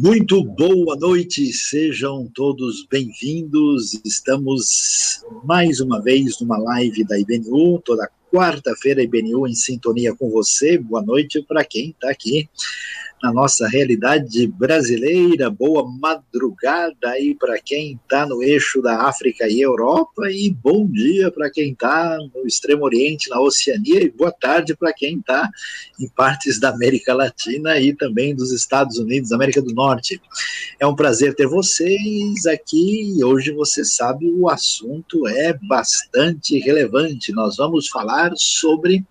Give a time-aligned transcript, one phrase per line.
[0.00, 4.00] Muito boa noite, sejam todos bem-vindos.
[4.04, 10.78] Estamos mais uma vez numa live da IBNU, toda quarta-feira, IBNU em sintonia com você.
[10.78, 12.48] Boa noite para quem está aqui
[13.22, 15.50] na nossa realidade brasileira.
[15.50, 21.30] Boa madrugada aí para quem está no eixo da África e Europa e bom dia
[21.30, 25.50] para quem está no Extremo Oriente, na Oceania e boa tarde para quem está
[26.00, 30.20] em partes da América Latina e também dos Estados Unidos, América do Norte.
[30.78, 37.32] É um prazer ter vocês aqui e hoje você sabe o assunto é bastante relevante.
[37.32, 39.04] Nós vamos falar sobre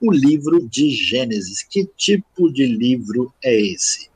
[0.00, 1.62] o livro de Gênesis.
[1.62, 4.08] Que tipo de livro é esse?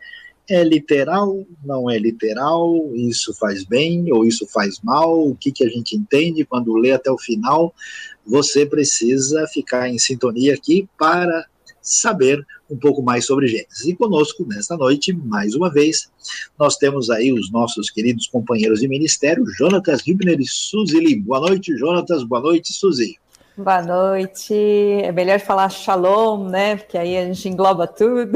[0.48, 1.46] É literal?
[1.64, 2.90] Não é literal?
[2.94, 5.28] Isso faz bem ou isso faz mal?
[5.28, 7.74] O que, que a gente entende quando lê até o final?
[8.26, 11.46] Você precisa ficar em sintonia aqui para
[11.80, 13.86] saber um pouco mais sobre Gênesis.
[13.86, 16.10] E conosco, nesta noite, mais uma vez,
[16.58, 21.20] nós temos aí os nossos queridos companheiros de ministério, Jonatas Ribner e Suzy Lee.
[21.20, 22.22] Boa noite, Jonatas.
[22.22, 23.18] Boa noite, Suzy.
[23.54, 24.54] Boa noite.
[25.02, 26.76] É melhor falar shalom, né?
[26.76, 28.32] Porque aí a gente engloba tudo.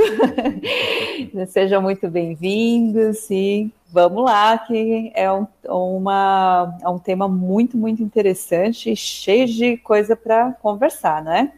[1.48, 8.03] Sejam muito bem-vindos e vamos lá, que é um, uma, é um tema muito, muito
[8.03, 11.51] interessante e cheio de coisa para conversar, né?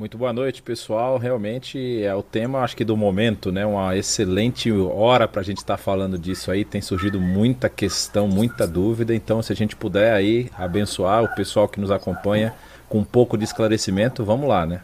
[0.00, 1.18] Muito boa noite, pessoal.
[1.18, 3.66] Realmente é o tema, acho que do momento, né?
[3.66, 6.64] Uma excelente hora para a gente estar tá falando disso aí.
[6.64, 9.14] Tem surgido muita questão, muita dúvida.
[9.14, 12.54] Então, se a gente puder aí abençoar o pessoal que nos acompanha
[12.88, 14.80] com um pouco de esclarecimento, vamos lá, né?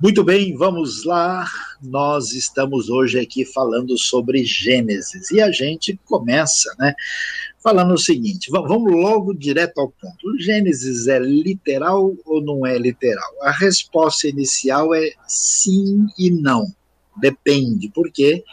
[0.00, 1.44] Muito bem, vamos lá.
[1.82, 6.94] Nós estamos hoje aqui falando sobre Gênesis e a gente começa, né?
[7.60, 10.38] falando o seguinte: vamos logo direto ao ponto.
[10.38, 13.28] Gênesis é literal ou não é literal?
[13.42, 16.72] A resposta inicial é sim e não.
[17.16, 17.88] Depende.
[17.88, 18.44] Por quê?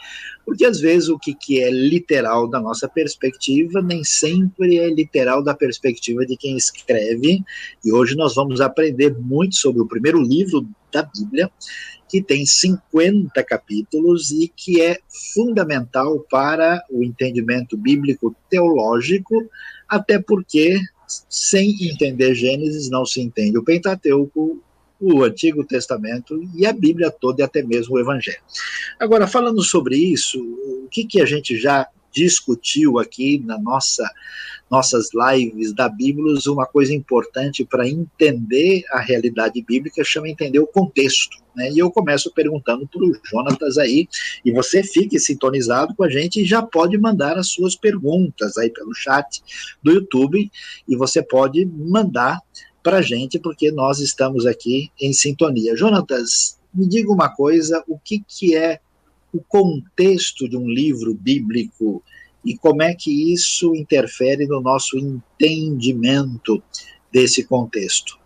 [0.46, 5.42] Porque às vezes o que, que é literal da nossa perspectiva nem sempre é literal
[5.42, 7.42] da perspectiva de quem escreve.
[7.84, 11.50] E hoje nós vamos aprender muito sobre o primeiro livro da Bíblia,
[12.08, 15.00] que tem 50 capítulos e que é
[15.34, 19.50] fundamental para o entendimento bíblico teológico,
[19.88, 20.78] até porque
[21.28, 24.62] sem entender Gênesis não se entende o Pentateuco,
[25.00, 28.40] o Antigo Testamento e a Bíblia toda e até mesmo o Evangelho.
[28.98, 30.40] Agora, falando sobre isso,
[30.84, 34.10] o que, que a gente já discutiu aqui na nossa
[34.70, 40.66] nossas lives da Bíblia, uma coisa importante para entender a realidade bíblica chama entender o
[40.66, 41.36] contexto.
[41.54, 41.70] Né?
[41.70, 44.08] E eu começo perguntando para o Jonatas aí,
[44.44, 48.70] e você fique sintonizado com a gente e já pode mandar as suas perguntas aí
[48.70, 49.40] pelo chat
[49.82, 50.50] do YouTube,
[50.88, 52.40] e você pode mandar
[52.86, 55.76] para a gente, porque nós estamos aqui em sintonia.
[55.76, 58.78] Jonatas, me diga uma coisa, o que, que é
[59.34, 62.00] o contexto de um livro bíblico
[62.44, 66.62] e como é que isso interfere no nosso entendimento
[67.12, 68.20] desse contexto.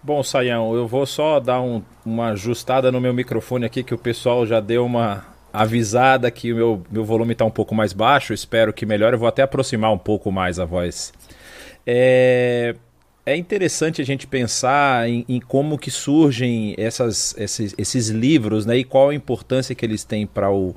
[0.00, 3.98] Bom, Saião, eu vou só dar um, uma ajustada no meu microfone aqui, que o
[3.98, 8.32] pessoal já deu uma avisada que o meu, meu volume está um pouco mais baixo,
[8.32, 9.14] espero que melhore.
[9.14, 11.12] Eu vou até aproximar um pouco mais a voz.
[11.84, 12.76] É,
[13.24, 18.76] é interessante a gente pensar em, em como que surgem essas, esses, esses livros né,
[18.78, 20.74] e qual a importância que eles têm para o,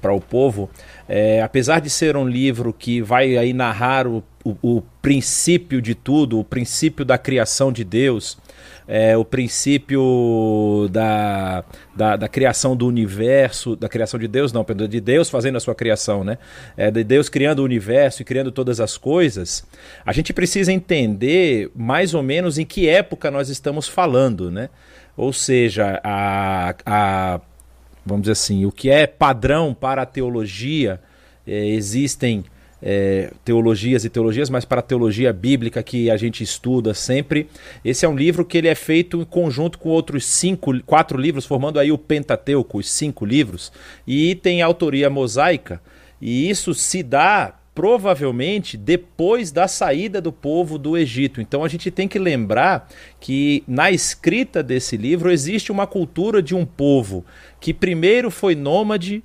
[0.00, 0.70] para o povo,
[1.08, 5.94] é, apesar de ser um livro que vai aí narrar o, o, o princípio de
[5.94, 8.38] tudo, o princípio da criação de Deus,
[8.86, 11.64] é, o princípio da,
[11.94, 15.76] da, da, criação do universo, da criação de Deus, não, de Deus fazendo a sua
[15.76, 16.38] criação, né?
[16.76, 19.64] É, de Deus criando o universo e criando todas as coisas,
[20.04, 24.68] a gente precisa entender mais ou menos em que época nós estamos falando, né?
[25.16, 27.40] Ou seja, a, a
[28.04, 31.00] vamos dizer assim, o que é padrão para a teologia,
[31.46, 32.44] é, existem
[32.82, 37.48] é, teologias e teologias, mas para a teologia bíblica que a gente estuda sempre,
[37.84, 41.44] esse é um livro que ele é feito em conjunto com outros cinco, quatro livros,
[41.44, 43.72] formando aí o Pentateuco, os cinco livros,
[44.06, 45.80] e tem autoria mosaica,
[46.20, 51.40] e isso se dá provavelmente depois da saída do povo do Egito.
[51.40, 52.88] Então a gente tem que lembrar
[53.20, 57.24] que na escrita desse livro existe uma cultura de um povo
[57.60, 59.22] que primeiro foi nômade,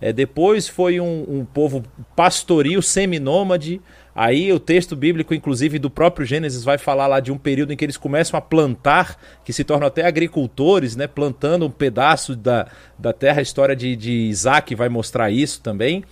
[0.00, 1.82] é, depois foi um, um povo
[2.14, 3.80] pastoril, seminômade.
[4.14, 7.76] Aí o texto bíblico, inclusive do próprio Gênesis, vai falar lá de um período em
[7.76, 12.66] que eles começam a plantar, que se tornam até agricultores, né, plantando um pedaço da,
[12.98, 13.40] da terra.
[13.40, 16.04] A história de, de Isaac vai mostrar isso também.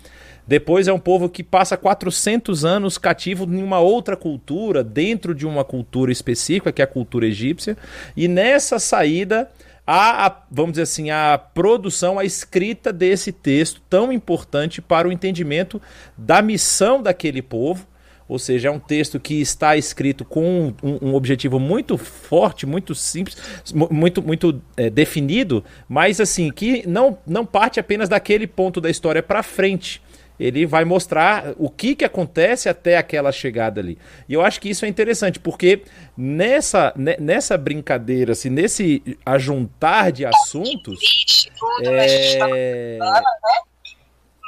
[0.47, 5.47] Depois é um povo que passa 400 anos cativo em uma outra cultura, dentro de
[5.47, 7.77] uma cultura específica, que é a cultura egípcia.
[8.15, 9.51] E nessa saída,
[9.87, 15.13] a, a, vamos dizer assim, a produção, a escrita desse texto tão importante para o
[15.13, 15.81] entendimento
[16.17, 17.87] da missão daquele povo.
[18.27, 22.95] Ou seja, é um texto que está escrito com um, um objetivo muito forte, muito
[22.95, 23.37] simples,
[23.75, 29.23] muito, muito é, definido, mas assim, que não, não parte apenas daquele ponto da história
[29.23, 30.01] para frente
[30.39, 33.99] ele vai mostrar o que, que acontece até aquela chegada ali.
[34.29, 35.83] E eu acho que isso é interessante, porque
[36.17, 41.49] nessa, nessa brincadeira, assim, nesse ajuntar de assuntos.
[41.83, 42.99] É...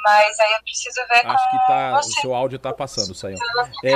[0.04, 3.38] Mas aí eu preciso ver Acho que tá, o seu áudio está passando, Sayão.
[3.84, 3.92] É,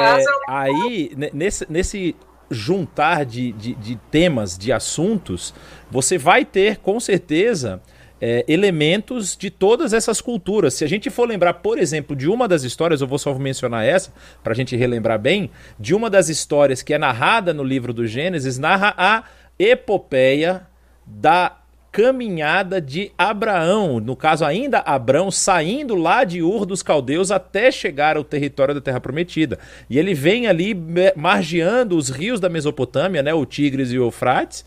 [0.48, 2.16] aí, nesse, nesse
[2.50, 5.54] juntar de, de, de temas, de assuntos,
[5.88, 7.80] você vai ter, com certeza
[8.20, 10.74] é, elementos de todas essas culturas.
[10.74, 13.84] Se a gente for lembrar, por exemplo, de uma das histórias, eu vou só mencionar
[13.84, 14.12] essa,
[14.42, 18.06] para a gente relembrar bem, de uma das histórias que é narrada no livro do
[18.06, 19.24] Gênesis, narra a
[19.58, 20.66] epopeia
[21.06, 21.56] da
[21.92, 28.16] caminhada de Abraão, no caso ainda Abraão saindo lá de Ur dos Caldeus até chegar
[28.16, 29.58] ao território da Terra Prometida.
[29.88, 30.72] E ele vem ali
[31.16, 34.64] margeando os rios da Mesopotâmia, né, o Tigres e o Eufrates,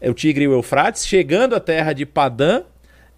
[0.00, 2.62] o Tigre e o Eufrates, chegando à terra de Padã,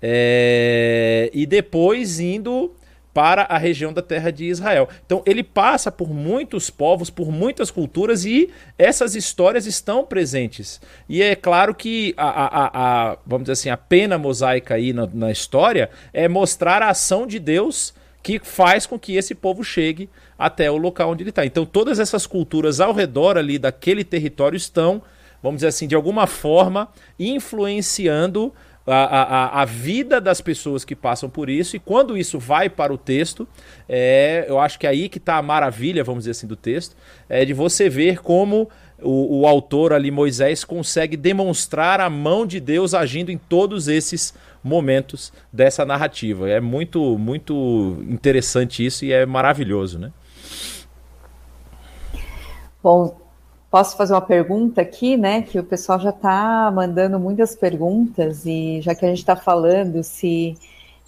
[0.03, 2.73] é, e depois indo
[3.13, 4.89] para a região da terra de Israel.
[5.05, 10.81] Então ele passa por muitos povos, por muitas culturas e essas histórias estão presentes.
[11.09, 15.09] E é claro que a, a, a vamos dizer assim, a pena mosaica aí na,
[15.13, 17.93] na história é mostrar a ação de Deus
[18.23, 20.09] que faz com que esse povo chegue
[20.39, 21.45] até o local onde ele está.
[21.45, 25.03] Então todas essas culturas ao redor ali daquele território estão,
[25.43, 26.89] vamos dizer assim, de alguma forma
[27.19, 28.53] influenciando
[28.93, 32.93] a, a, a vida das pessoas que passam por isso, e quando isso vai para
[32.93, 33.47] o texto,
[33.89, 36.97] é, eu acho que é aí que está a maravilha, vamos dizer assim, do texto,
[37.29, 38.69] é de você ver como
[39.03, 44.35] o, o autor ali, Moisés, consegue demonstrar a mão de Deus agindo em todos esses
[44.63, 46.49] momentos dessa narrativa.
[46.49, 50.13] É muito, muito interessante isso e é maravilhoso, né?
[52.83, 53.20] Bom,
[53.71, 55.43] Posso fazer uma pergunta aqui, né?
[55.43, 60.03] Que o pessoal já está mandando muitas perguntas, e já que a gente está falando
[60.03, 60.57] se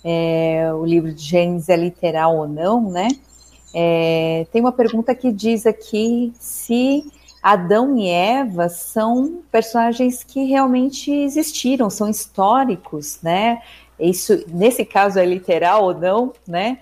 [0.04, 3.08] é, o livro de Gênesis é literal ou não, né?
[3.74, 7.04] É, tem uma pergunta que diz aqui se
[7.42, 13.60] Adão e Eva são personagens que realmente existiram, são históricos, né?
[13.98, 16.78] Isso, nesse caso, é literal ou não, né?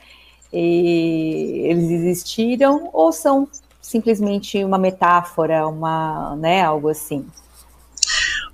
[0.52, 3.48] E eles existiram ou são
[3.90, 7.26] simplesmente uma metáfora, uma, né, algo assim?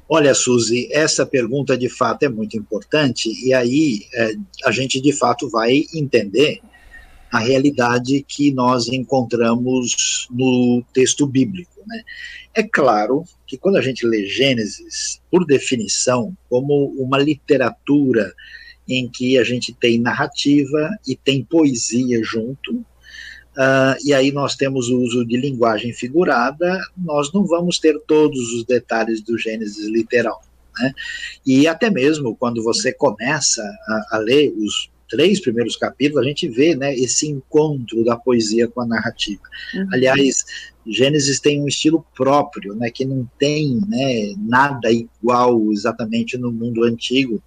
[0.09, 4.33] Olha, Suzy, essa pergunta de fato é muito importante, e aí é,
[4.65, 6.61] a gente de fato vai entender
[7.31, 11.83] a realidade que nós encontramos no texto bíblico.
[11.87, 12.03] Né?
[12.55, 18.33] É claro que quando a gente lê Gênesis, por definição, como uma literatura
[18.89, 22.85] em que a gente tem narrativa e tem poesia junto,
[23.57, 28.39] Uh, e aí nós temos o uso de linguagem figurada, nós não vamos ter todos
[28.53, 30.43] os detalhes do Gênesis literal.
[30.79, 30.93] Né?
[31.47, 36.47] E até mesmo quando você começa a, a, ler os três primeiros capítulos, a gente
[36.49, 39.43] vê né, esse encontro da poesia com a narrativa.
[39.75, 39.89] Uhum.
[39.91, 40.45] Aliás,
[40.87, 46.85] Gênesis tem um estilo próprio, né, que não tem né, nada igual exatamente no mundo
[46.85, 47.43] antigo.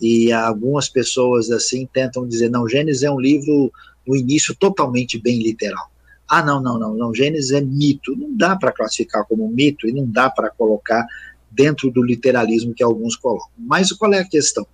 [0.00, 3.70] E algumas pessoas assim tentam dizer, não, Gênesis é um livro
[4.06, 5.90] no início totalmente bem literal.
[6.28, 8.16] Ah, não, não, não, não, Gênesis é mito.
[8.16, 11.06] Não dá para classificar como mito e não dá para colocar
[11.50, 13.50] dentro do literalismo que alguns colocam.
[13.58, 14.66] Mas qual é a questão?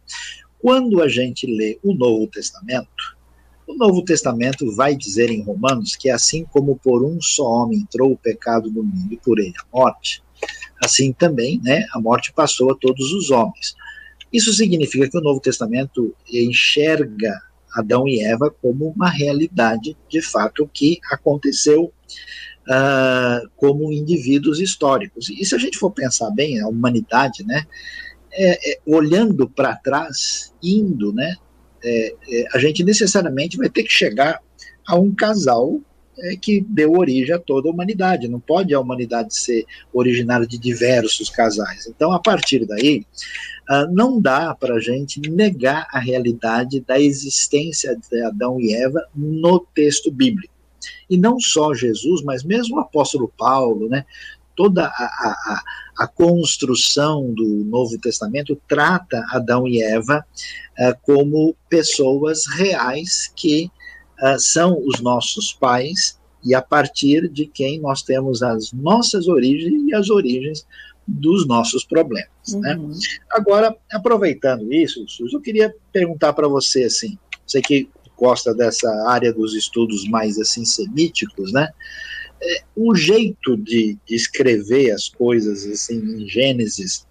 [0.61, 3.17] Quando a gente lê o Novo Testamento,
[3.67, 8.13] o Novo Testamento vai dizer em Romanos que assim como por um só homem entrou
[8.13, 10.23] o pecado no mundo e por ele a morte,
[10.83, 13.77] assim também, né, a morte passou a todos os homens.
[14.33, 17.43] Isso significa que o Novo Testamento enxerga
[17.75, 21.93] Adão e Eva como uma realidade de fato que aconteceu
[22.69, 25.29] uh, como indivíduos históricos.
[25.31, 27.67] E se a gente for pensar bem, a humanidade, né,
[28.33, 31.35] é, é, olhando para trás, indo, né,
[31.83, 34.41] é, é, a gente necessariamente vai ter que chegar
[34.87, 35.81] a um casal
[36.19, 38.29] é, que deu origem a toda a humanidade.
[38.29, 41.87] Não pode a humanidade ser originária de diversos casais.
[41.87, 43.07] Então, a partir daí,
[43.69, 49.07] Uh, não dá para a gente negar a realidade da existência de Adão e Eva
[49.15, 50.55] no texto bíblico.
[51.11, 54.05] E não só Jesus, mas mesmo o apóstolo Paulo, né?
[54.59, 55.63] toda a, a,
[56.01, 60.27] a construção do Novo Testamento trata Adão e Eva
[60.81, 63.71] uh, como pessoas reais que
[64.21, 69.81] uh, são os nossos pais e a partir de quem nós temos as nossas origens
[69.87, 70.67] e as origens
[71.09, 72.29] dos nossos problemas.
[72.55, 72.75] Né?
[72.75, 72.89] Uhum.
[72.89, 72.95] Né?
[73.33, 79.33] Agora, aproveitando isso, Suzy, eu queria perguntar para você assim, você que gosta dessa área
[79.33, 81.69] dos estudos mais assim semíticos, né?
[82.41, 87.05] É, o jeito de, de, escrever as coisas assim em Gênesis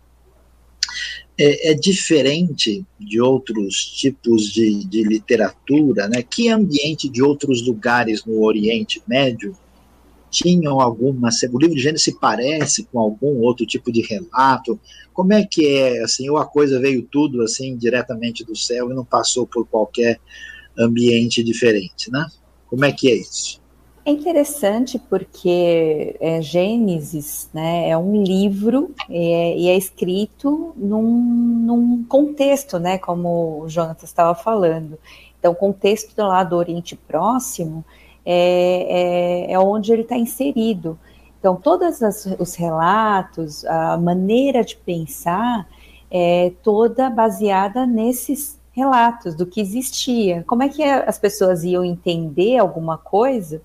[1.37, 6.21] é, é diferente de outros tipos de, de literatura, né?
[6.21, 9.57] Que ambiente de outros lugares no Oriente Médio
[10.37, 11.29] tinham alguma.
[11.51, 14.79] O livro de Gênesis se parece com algum outro tipo de relato?
[15.13, 18.93] Como é que é, assim, ou a coisa veio tudo, assim, diretamente do céu e
[18.93, 20.19] não passou por qualquer
[20.77, 22.27] ambiente diferente, né?
[22.69, 23.59] Como é que é isso?
[24.05, 31.11] É interessante porque é, Gênesis né, é um livro é, e é escrito num,
[31.65, 34.97] num, contexto, né, como o Jonathan estava falando.
[35.37, 37.83] Então, o contexto lado do Oriente Próximo
[38.29, 40.99] é, é, é onde ele está inserido.
[41.39, 42.01] Então, todos
[42.37, 45.65] os relatos, a maneira de pensar
[46.11, 50.43] é toda baseada nesses relatos do que existia.
[50.45, 53.61] Como é que as pessoas iam entender alguma coisa,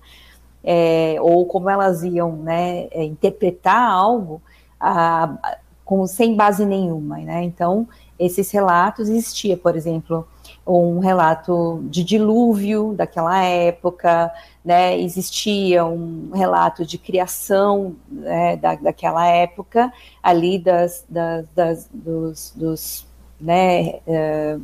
[0.63, 4.41] é, ou como elas iam né, é, interpretar algo
[4.79, 7.17] a, com, sem base nenhuma.
[7.17, 7.43] Né?
[7.43, 7.85] Então,
[8.17, 10.25] esses relatos existia, por exemplo,
[10.65, 14.31] um relato de dilúvio daquela época,
[14.63, 22.53] né, existia um relato de criação né, da, daquela época, ali das, das, das dos,
[22.55, 23.07] dos,
[23.39, 24.61] né, uh,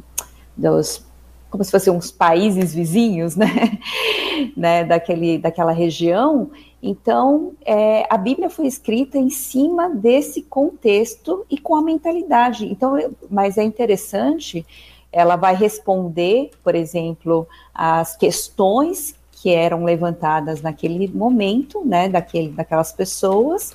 [0.56, 1.06] dos,
[1.50, 3.80] como se fossem uns países vizinhos, né,
[4.56, 6.50] né daquele, daquela região,
[6.82, 12.66] então, é, a Bíblia foi escrita em cima desse contexto e com a mentalidade.
[12.66, 12.98] Então,
[13.30, 14.66] mas é interessante,
[15.12, 22.92] ela vai responder, por exemplo, as questões que eram levantadas naquele momento, né, daquele, daquelas
[22.92, 23.74] pessoas,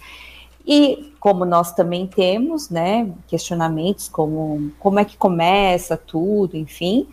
[0.67, 7.07] e como nós também temos, né, questionamentos como como é que começa tudo, enfim,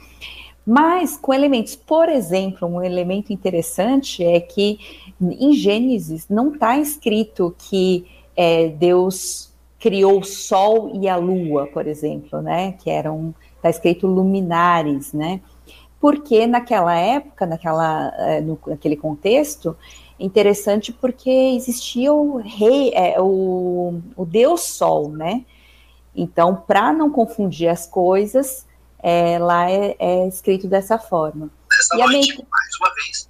[0.66, 4.80] mas com elementos, por exemplo, um elemento interessante é que
[5.22, 11.88] em Gênesis não está escrito que é, Deus criou o Sol e a Lua, por
[11.88, 15.42] exemplo, né, que eram, está escrito luminares, né,
[16.00, 19.78] porque naquela época, naquela, é, no, naquele contexto,
[20.20, 25.46] interessante porque existia o rei, é, o, o Deus Sol, né?
[26.16, 28.66] Então, para não confundir as coisas,
[29.02, 31.50] é, lá é, é, escrito dessa forma.
[31.72, 33.30] Essa e noite, a mais uma vez.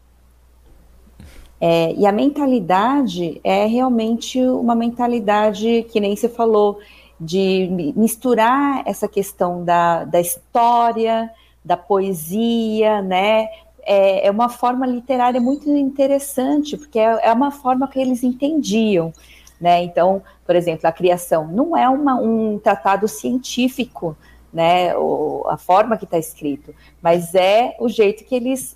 [1.60, 6.80] É, e a mentalidade é realmente uma mentalidade que nem você falou,
[7.22, 11.30] de misturar essa questão da, da história,
[11.64, 13.48] da poesia, né?
[13.84, 19.14] É, é uma forma literária muito interessante, porque é, é uma forma que eles entendiam.
[19.60, 19.84] Né?
[19.84, 24.18] Então, por exemplo, a criação não é uma, um tratado científico,
[24.52, 24.98] né?
[24.98, 28.76] O, a forma que está escrito, mas é o jeito que eles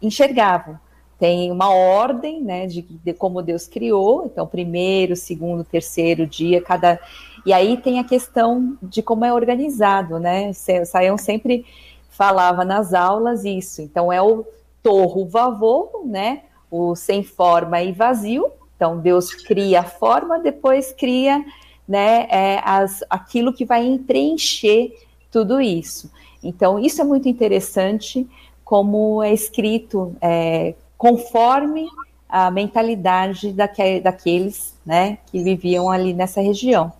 [0.00, 0.80] enxergavam.
[1.18, 4.26] Tem uma ordem, né, de, de como Deus criou.
[4.26, 6.98] Então, primeiro, segundo, terceiro dia, cada
[7.44, 10.52] e aí tem a questão de como é organizado, né?
[10.52, 11.66] Saiam sempre
[12.08, 13.82] falava nas aulas isso.
[13.82, 14.44] Então é o
[14.82, 16.42] torro vavô, né?
[16.70, 18.50] O sem forma e vazio.
[18.76, 21.44] Então Deus cria a forma, depois cria,
[21.86, 22.26] né?
[22.30, 24.92] É, as, aquilo que vai preencher
[25.30, 26.10] tudo isso.
[26.42, 28.28] Então isso é muito interessante,
[28.64, 31.88] como é escrito é, conforme
[32.28, 35.18] a mentalidade daque, daqueles, né?
[35.26, 36.92] Que viviam ali nessa região.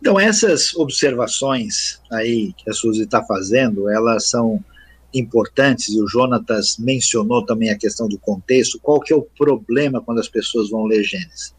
[0.00, 4.62] Então, essas observações aí que a Suzy está fazendo, elas são
[5.12, 10.00] importantes, e o Jonatas mencionou também a questão do contexto, qual que é o problema
[10.00, 11.54] quando as pessoas vão ler Gênesis?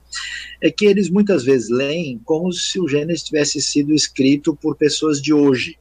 [0.62, 5.22] É que eles muitas vezes leem como se o Gênesis tivesse sido escrito por pessoas
[5.22, 5.78] de hoje,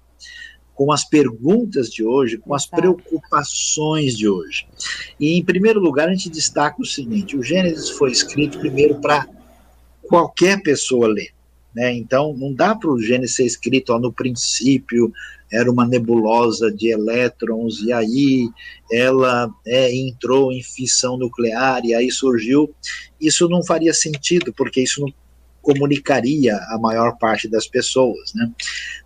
[0.74, 4.66] com as perguntas de hoje, com as preocupações de hoje.
[5.18, 9.26] E, em primeiro lugar, a gente destaca o seguinte: o Gênesis foi escrito primeiro para
[10.02, 11.37] qualquer pessoa ler.
[11.78, 11.94] Né?
[11.94, 15.12] Então, não dá para o Gênesis ser escrito ó, no princípio,
[15.50, 18.50] era uma nebulosa de elétrons, e aí
[18.92, 22.74] ela é, entrou em fissão nuclear, e aí surgiu.
[23.20, 25.12] Isso não faria sentido, porque isso não
[25.62, 28.34] comunicaria a maior parte das pessoas.
[28.34, 28.50] Né?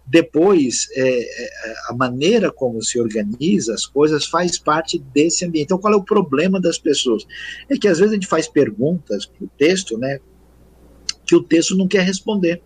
[0.06, 1.50] Depois, é, é,
[1.90, 5.66] a maneira como se organiza as coisas faz parte desse ambiente.
[5.66, 7.26] Então, qual é o problema das pessoas?
[7.68, 10.20] É que às vezes a gente faz perguntas para o texto, né,
[11.26, 12.60] que o texto não quer responder.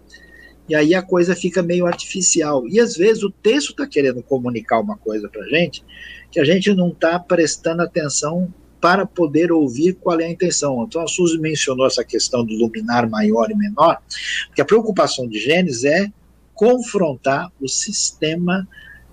[0.69, 2.67] E aí a coisa fica meio artificial.
[2.69, 5.85] E às vezes o texto está querendo comunicar uma coisa para a gente
[6.31, 10.85] que a gente não está prestando atenção para poder ouvir qual é a intenção.
[10.87, 14.01] Então a Suzy mencionou essa questão do luminar maior e menor,
[14.49, 16.13] porque a preocupação de Gênesis é
[16.55, 18.69] confrontar o sistema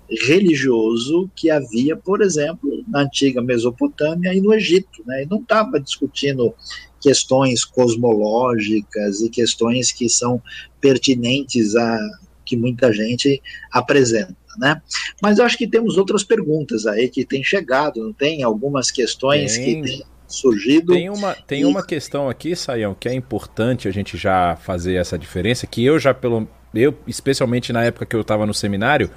[0.08, 5.02] religioso que havia, por exemplo, na antiga Mesopotâmia e no Egito.
[5.06, 5.22] Né?
[5.22, 6.54] E não estava discutindo
[7.00, 10.40] questões cosmológicas e questões que são
[10.80, 11.98] pertinentes a
[12.44, 13.42] que muita gente
[13.72, 14.36] apresenta.
[14.58, 14.80] Né?
[15.20, 18.42] Mas eu acho que temos outras perguntas aí que têm chegado, não tem?
[18.42, 19.82] Algumas questões tem.
[19.82, 20.92] que têm surgido.
[20.92, 21.64] Tem uma, tem e...
[21.64, 25.98] uma questão aqui, Saião, que é importante a gente já fazer essa diferença, que eu
[25.98, 26.48] já, pelo.
[26.72, 29.08] Eu, especialmente na época que eu estava no seminário,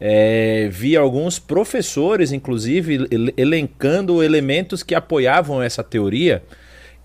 [0.00, 6.42] é, vi alguns professores, inclusive, elencando elementos que apoiavam essa teoria,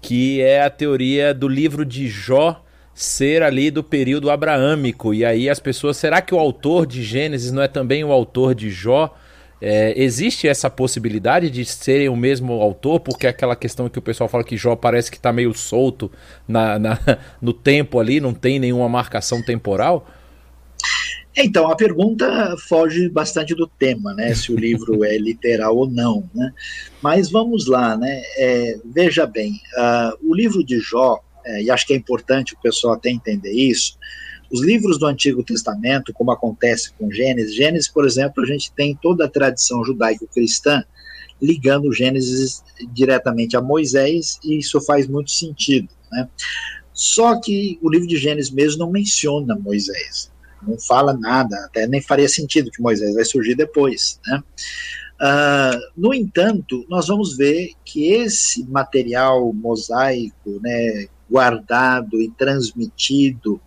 [0.02, 5.14] que é a teoria do livro de Jó ser ali do período abraâmico.
[5.14, 8.56] E aí as pessoas, será que o autor de Gênesis não é também o autor
[8.56, 9.14] de Jó?
[9.62, 14.30] É, existe essa possibilidade de serem o mesmo autor, porque aquela questão que o pessoal
[14.30, 16.10] fala que Jó parece que está meio solto
[16.48, 17.00] na, na,
[17.42, 20.08] no tempo ali, não tem nenhuma marcação temporal?
[21.38, 24.34] Então, a pergunta foge bastante do tema, né?
[24.34, 26.54] Se o livro é literal ou não, né?
[27.02, 28.22] Mas vamos lá, né?
[28.38, 32.62] É, veja bem, uh, o livro de Jó, é, e acho que é importante o
[32.62, 33.98] pessoal até entender isso,
[34.50, 38.98] os livros do Antigo Testamento, como acontece com Gênesis, Gênesis, por exemplo, a gente tem
[39.02, 40.84] toda a tradição judaico-cristã
[41.42, 42.64] ligando Gênesis
[42.94, 46.30] diretamente a Moisés, e isso faz muito sentido, né?
[46.94, 50.34] Só que o livro de Gênesis mesmo não menciona Moisés
[50.68, 54.20] não fala nada, até nem faria sentido que Moisés vai surgir depois.
[54.26, 54.44] Né?
[55.22, 63.60] Uh, no entanto, nós vamos ver que esse material mosaico, né, guardado e transmitido,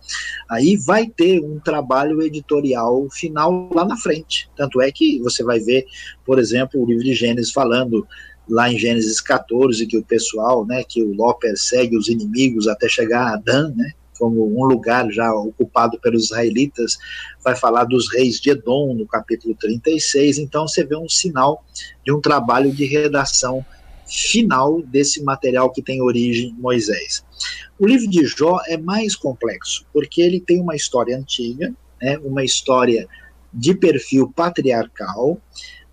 [0.49, 4.49] aí vai ter um trabalho editorial final lá na frente.
[4.55, 5.85] Tanto é que você vai ver,
[6.25, 8.07] por exemplo, o livro de Gênesis falando
[8.47, 12.87] lá em Gênesis 14 que o pessoal, né, que o Ló persegue os inimigos até
[12.87, 16.97] chegar a Adão, né, como um lugar já ocupado pelos israelitas,
[17.43, 20.37] vai falar dos reis de Edom, no capítulo 36.
[20.37, 21.63] Então você vê um sinal
[22.05, 23.65] de um trabalho de redação
[24.05, 27.23] final desse material que tem origem em Moisés.
[27.79, 32.43] O livro de Jó é mais complexo, porque ele tem uma história antiga, né, uma
[32.43, 33.07] história
[33.53, 35.39] de perfil patriarcal,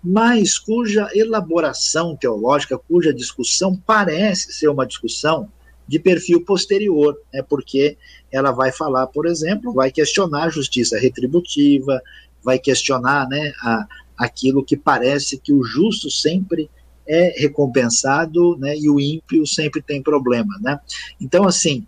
[0.03, 5.49] mas cuja elaboração teológica, cuja discussão parece ser uma discussão
[5.87, 7.97] de perfil posterior, né, porque
[8.31, 12.01] ela vai falar, por exemplo, vai questionar a justiça retributiva,
[12.43, 16.69] vai questionar né, a, aquilo que parece que o justo sempre
[17.07, 20.57] é recompensado né, e o ímpio sempre tem problema.
[20.61, 20.77] Né?
[21.21, 21.85] Então, assim,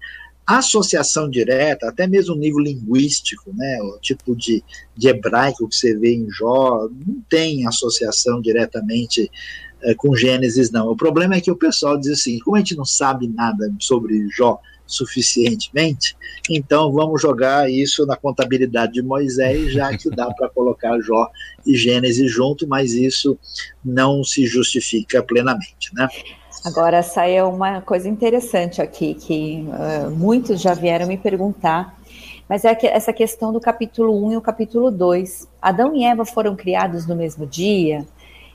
[0.50, 4.64] a associação direta, até mesmo no nível linguístico, né, o tipo de,
[4.98, 9.30] de hebraico que você vê em Jó, não tem associação diretamente
[9.84, 10.90] é, com Gênesis, não.
[10.90, 14.28] O problema é que o pessoal diz assim: como a gente não sabe nada sobre
[14.30, 16.18] Jó suficientemente,
[16.50, 21.30] então vamos jogar isso na contabilidade de Moisés, já que dá para colocar Jó
[21.66, 23.38] e Gênesis junto, mas isso
[23.86, 26.08] não se justifica plenamente, né?
[26.66, 31.98] Agora saiu uma coisa interessante aqui que uh, muitos já vieram me perguntar,
[32.50, 35.48] mas é que essa questão do capítulo 1 e o capítulo 2.
[35.62, 38.06] Adão e Eva foram criados no mesmo dia?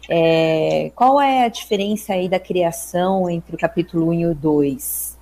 [0.09, 5.15] É, qual é a diferença aí da criação entre o capítulo 1 e o 2?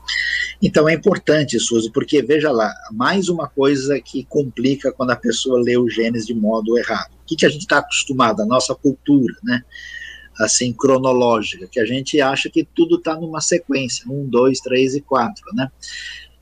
[0.60, 5.60] Então é importante, Suzy, porque veja lá, mais uma coisa que complica quando a pessoa
[5.60, 7.12] lê o Gênesis de modo errado.
[7.22, 9.64] O que, que a gente está acostumado, a nossa cultura, né?
[10.38, 15.00] Assim, cronológica, que a gente acha que tudo está numa sequência, um, dois, três e
[15.00, 15.70] quatro, né?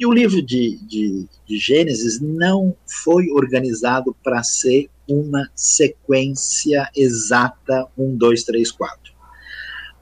[0.00, 7.86] E o livro de, de, de Gênesis não foi organizado para ser uma sequência exata,
[7.98, 9.12] um, dois, três, quatro.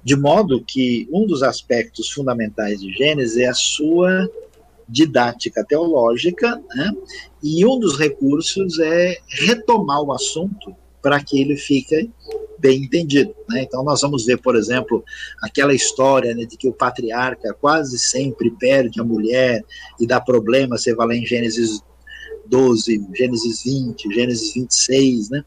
[0.04, 4.30] De modo que um dos aspectos fundamentais de Gênesis é a sua
[4.88, 6.92] didática teológica, né?
[7.42, 12.10] e um dos recursos é retomar o assunto para que ele fique
[12.58, 13.34] bem entendido.
[13.48, 13.62] Né?
[13.62, 15.04] Então, nós vamos ver, por exemplo,
[15.42, 19.64] aquela história né, de que o patriarca quase sempre perde a mulher
[20.00, 21.82] e dá problema, você vai lá em Gênesis
[22.48, 25.44] 12, Gênesis 20, Gênesis 26, né?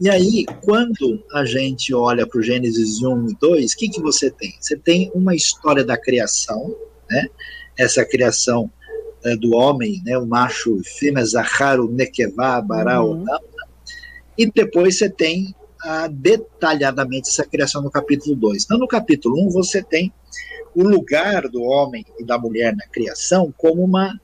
[0.00, 4.00] E aí, quando a gente olha para o Gênesis 1 e 2, o que, que
[4.00, 4.54] você tem?
[4.58, 6.74] Você tem uma história da criação,
[7.10, 7.26] né?
[7.76, 8.70] Essa criação
[9.24, 10.16] é, do homem, né?
[10.16, 13.24] O macho fêmea, Zaharu, Nekevá, Bará, uhum.
[14.38, 18.64] E depois você tem a, detalhadamente essa criação no capítulo 2.
[18.64, 20.12] Então, no capítulo 1, um, você tem
[20.74, 24.18] o lugar do homem e da mulher na criação como uma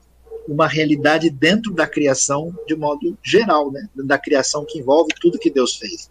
[0.47, 3.89] uma realidade dentro da criação de modo geral, né?
[3.95, 6.07] da criação que envolve tudo que Deus fez.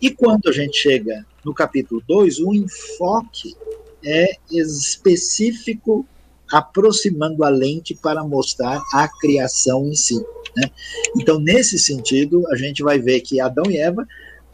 [0.00, 3.56] E quando a gente chega no capítulo 2, o enfoque
[4.04, 6.06] é específico
[6.50, 10.24] aproximando a lente para mostrar a criação em si.
[10.58, 10.70] Né?
[11.16, 14.06] Então, nesse sentido, a gente vai ver que Adão e Eva,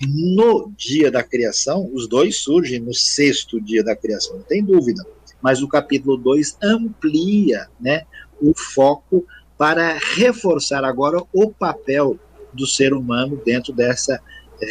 [0.03, 5.05] no dia da criação, os dois surgem no sexto dia da criação, não tem dúvida,
[5.41, 8.03] mas o capítulo 2 amplia né,
[8.41, 9.25] o foco
[9.57, 12.19] para reforçar agora o papel
[12.53, 14.21] do ser humano dentro dessa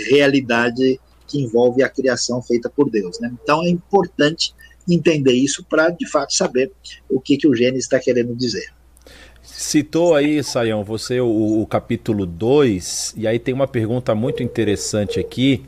[0.09, 3.19] realidade que envolve a criação feita por Deus.
[3.19, 3.33] Né?
[3.41, 4.53] Então, é importante
[4.89, 6.71] entender isso para, de fato, saber
[7.09, 8.73] o que, que o Gênesis está querendo dizer.
[9.55, 15.19] Citou aí, Saião, você o, o capítulo 2, e aí tem uma pergunta muito interessante
[15.19, 15.63] aqui,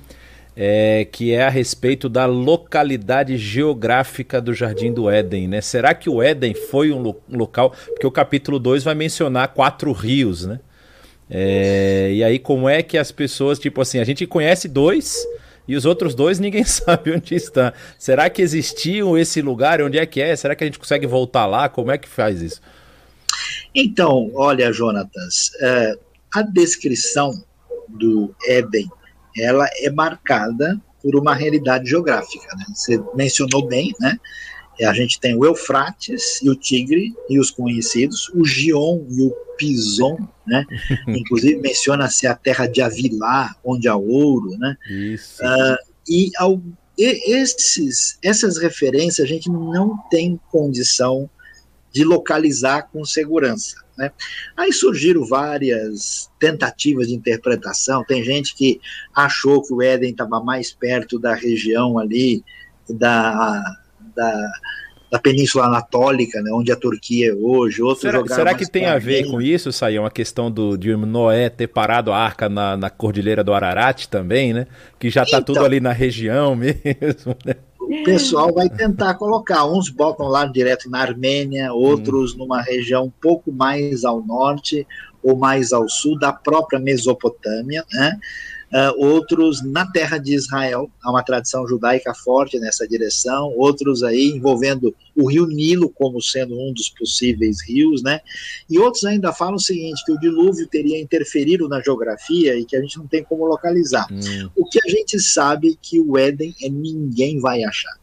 [0.58, 5.62] é, que é a respeito da localidade geográfica do Jardim do Éden, né?
[5.62, 7.76] Será que o Éden foi um, lo um local.
[7.90, 10.60] Porque o capítulo 2 vai mencionar quatro rios, né?
[11.30, 15.28] É, e aí, como é que as pessoas, tipo assim, a gente conhece dois,
[15.68, 17.72] e os outros dois ninguém sabe onde está.
[18.00, 19.80] Será que existiu esse lugar?
[19.80, 20.36] Onde é que é?
[20.36, 21.70] Será que a gente consegue voltar lá?
[21.70, 22.60] Como é que faz isso?
[23.74, 25.98] Então, olha, Jonatas, é,
[26.34, 27.32] a descrição
[27.90, 28.90] do Éden,
[29.38, 32.48] ela é marcada por uma realidade geográfica.
[32.58, 32.66] Né?
[32.74, 34.18] Você mencionou bem, né?
[34.84, 39.32] A gente tem o Eufrates e o Tigre e os conhecidos, o Gion e o
[39.58, 40.66] Pison, né?
[41.08, 44.76] Inclusive menciona-se a terra de Avilá, onde há ouro, né?
[44.90, 45.42] Isso.
[45.42, 45.78] Uh,
[46.10, 46.62] e, ao,
[46.98, 51.30] e esses, essas referências a gente não tem condição
[51.96, 53.78] de localizar com segurança.
[53.98, 54.12] Né?
[54.58, 58.04] Aí surgiram várias tentativas de interpretação.
[58.04, 58.82] Tem gente que
[59.16, 62.44] achou que o Éden estava mais perto da região ali
[62.90, 63.64] da,
[64.14, 64.52] da
[65.12, 67.82] da Península Anatólica, né, onde a Turquia é hoje.
[67.82, 71.48] Outros será, será que tem a ver com isso, Saião, a questão do, de Noé
[71.48, 74.68] ter parado a arca na, na Cordilheira do Ararat também, né?
[75.00, 77.56] Que já está então, tudo ali na região mesmo, né?
[77.86, 82.40] O pessoal vai tentar colocar, uns botam lá direto na Armênia, outros hum.
[82.40, 84.88] numa região um pouco mais ao norte
[85.22, 88.20] ou mais ao sul da própria Mesopotâmia, né?
[88.76, 94.34] Uh, outros na terra de Israel, há uma tradição judaica forte nessa direção, outros aí
[94.36, 98.20] envolvendo o rio Nilo como sendo um dos possíveis rios, né?
[98.70, 102.76] E outros ainda falam o seguinte, que o dilúvio teria interferido na geografia e que
[102.76, 104.08] a gente não tem como localizar.
[104.12, 104.50] Hum.
[104.58, 107.98] O que a gente sabe que o Éden é ninguém vai achar.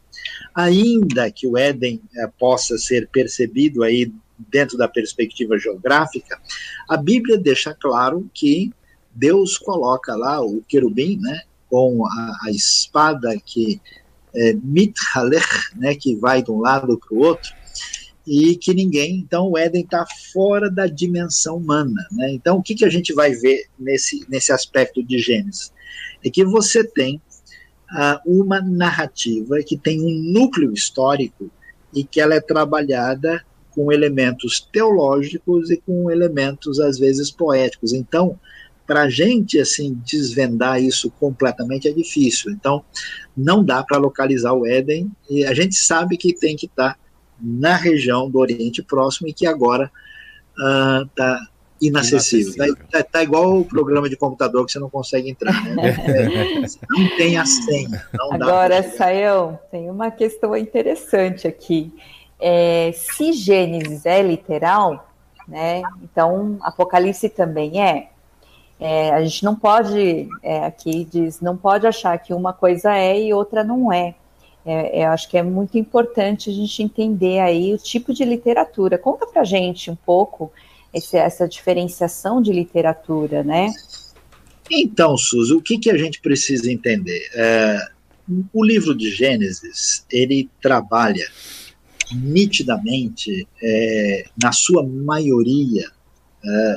[0.55, 4.11] Ainda que o Éden é, possa ser percebido aí
[4.51, 6.41] dentro da perspectiva geográfica,
[6.89, 8.73] a Bíblia deixa claro que
[9.15, 13.81] Deus coloca lá o querubim, né, com a, a espada que
[14.35, 17.53] é, mithalech, né, que vai de um lado para o outro,
[18.27, 22.33] e que ninguém, então o Éden está fora da dimensão humana, né?
[22.33, 25.73] Então o que, que a gente vai ver nesse, nesse aspecto de Gênesis?
[26.25, 27.21] É que você tem
[27.91, 31.51] uh, uma narrativa que tem um núcleo histórico
[31.93, 37.93] e que ela é trabalhada com elementos teológicos e com elementos às vezes poéticos.
[37.93, 38.39] Então,
[38.87, 42.51] para a gente assim desvendar isso completamente é difícil.
[42.51, 42.85] Então,
[43.37, 46.99] não dá para localizar o Éden e a gente sabe que tem que estar tá
[47.41, 49.91] na região do Oriente Próximo e que agora
[50.57, 52.53] está uh, inacessível.
[52.65, 55.65] Está tá, tá, igual o programa de computador que você não consegue entrar.
[55.65, 55.89] Né?
[56.07, 58.07] É, não tem a senha.
[58.31, 61.93] agora, Sayão, tem uma questão interessante aqui.
[62.39, 65.09] É, se Gênesis é literal,
[65.47, 65.83] né?
[66.03, 68.12] Então Apocalipse também é.
[68.85, 73.23] É, a gente não pode, é, aqui diz, não pode achar que uma coisa é
[73.23, 74.13] e outra não é.
[74.67, 75.05] é.
[75.05, 78.99] Eu acho que é muito importante a gente entender aí o tipo de literatura.
[78.99, 80.53] Conta pra gente um pouco
[80.93, 83.73] esse, essa diferenciação de literatura, né?
[84.69, 87.23] Então, Suzy, o que, que a gente precisa entender?
[87.37, 87.79] É,
[88.53, 91.29] o livro de Gênesis, ele trabalha
[92.13, 95.89] nitidamente, é, na sua maioria,
[96.45, 96.77] é,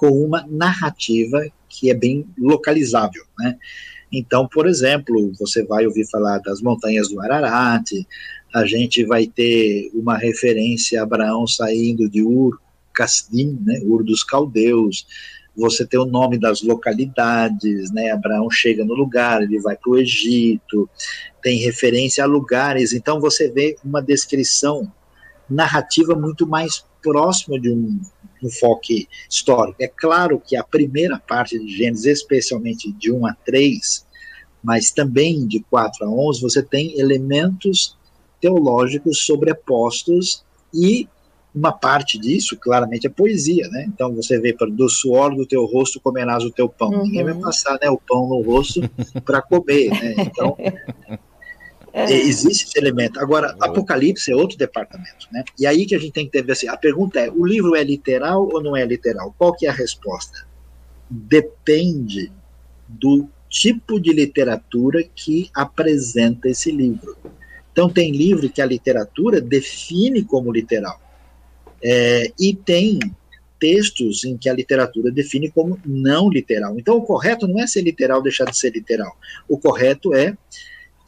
[0.00, 3.58] com uma narrativa que é bem localizável, né?
[4.10, 7.92] Então, por exemplo, você vai ouvir falar das montanhas do Ararat,
[8.52, 12.58] a gente vai ter uma referência a Abraão saindo de Ur
[12.94, 15.06] Kasdim, né, Ur dos Caldeus,
[15.54, 18.10] você tem o nome das localidades, né?
[18.10, 20.88] Abraão chega no lugar, ele vai para o Egito,
[21.42, 24.90] tem referência a lugares, então você vê uma descrição
[25.48, 28.00] narrativa muito mais próxima de um
[28.42, 29.82] enfoque histórico.
[29.82, 34.06] É claro que a primeira parte de Gênesis, especialmente de 1 a 3,
[34.62, 37.96] mas também de 4 a 11, você tem elementos
[38.40, 41.08] teológicos sobrepostos e
[41.54, 43.84] uma parte disso, claramente, é poesia, né?
[43.88, 46.90] Então você vê, do suor do teu rosto comerás o teu pão.
[46.90, 47.02] Uhum.
[47.02, 48.80] Ninguém vai passar né, o pão no rosto
[49.24, 50.14] para comer, né?
[50.18, 50.56] Então,
[51.92, 52.04] É.
[52.12, 53.18] Existe esse elemento.
[53.18, 53.64] Agora, oh.
[53.64, 55.44] Apocalipse é outro departamento, né?
[55.58, 57.82] E aí que a gente tem que ter assim, a pergunta é, o livro é
[57.82, 59.34] literal ou não é literal?
[59.36, 60.46] Qual que é a resposta?
[61.08, 62.30] Depende
[62.88, 67.16] do tipo de literatura que apresenta esse livro.
[67.72, 71.00] Então tem livro que a literatura define como literal.
[71.82, 72.98] É, e tem
[73.58, 76.78] textos em que a literatura define como não literal.
[76.78, 79.16] Então o correto não é ser literal, deixar de ser literal.
[79.48, 80.36] O correto é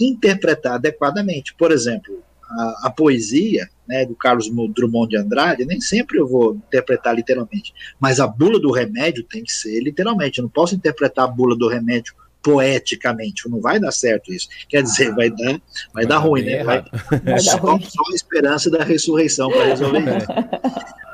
[0.09, 1.55] interpretar adequadamente.
[1.55, 6.55] Por exemplo, a, a, poesia né, do Carlos Drummond de Andrade, nem sempre eu vou
[6.55, 10.39] interpretar literalmente, mas a bula do remédio tem que ser literalmente.
[10.39, 14.49] Eu não posso interpretar a bula do remédio poeticamente, não vai dar certo isso.
[14.69, 15.61] Quer dizer, vai dar, vai,
[15.95, 16.65] vai dar ruim, né?
[16.65, 16.85] Vai,
[17.23, 20.27] vai só, só a esperança da ressurreição para resolver isso.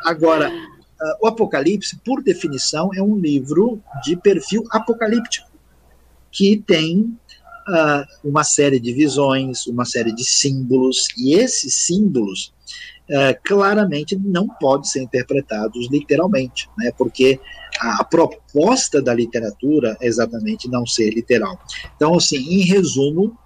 [0.04, 5.46] Agora, uh, o Apocalipse, por definição, é um livro de perfil apocalíptico,
[6.32, 7.14] que tem
[7.68, 12.52] uh, uma série de visões, uma série de símbolos, e esses símbolos
[13.10, 17.38] uh, claramente não podem ser interpretados literalmente, né, porque
[17.80, 21.58] a, proposta da literatura é exatamente não ser literal.
[21.96, 23.36] Então, assim, em resumo,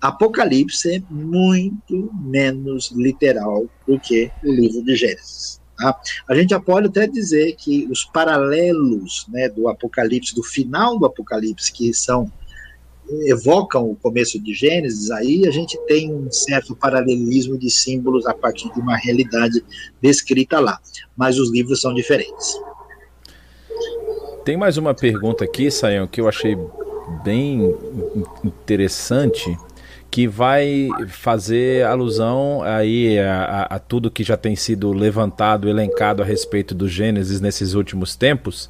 [0.00, 5.60] Apocalipse é muito menos literal do que o livro de Gênesis.
[5.78, 5.98] Tá?
[6.28, 11.06] A gente já pode até dizer que os paralelos né, do Apocalipse, do final do
[11.06, 12.30] Apocalipse, que são
[13.26, 18.34] evocam o começo de Gênesis, aí a gente tem um certo paralelismo de símbolos a
[18.34, 19.64] partir de uma realidade
[20.00, 20.78] descrita lá.
[21.16, 22.58] Mas os livros são diferentes.
[24.44, 26.56] Tem mais uma pergunta aqui, Sayão, que eu achei
[27.24, 27.74] bem
[28.44, 29.56] interessante,
[30.10, 36.22] que vai fazer alusão aí a, a, a tudo que já tem sido levantado, elencado
[36.22, 38.68] a respeito do Gênesis nesses últimos tempos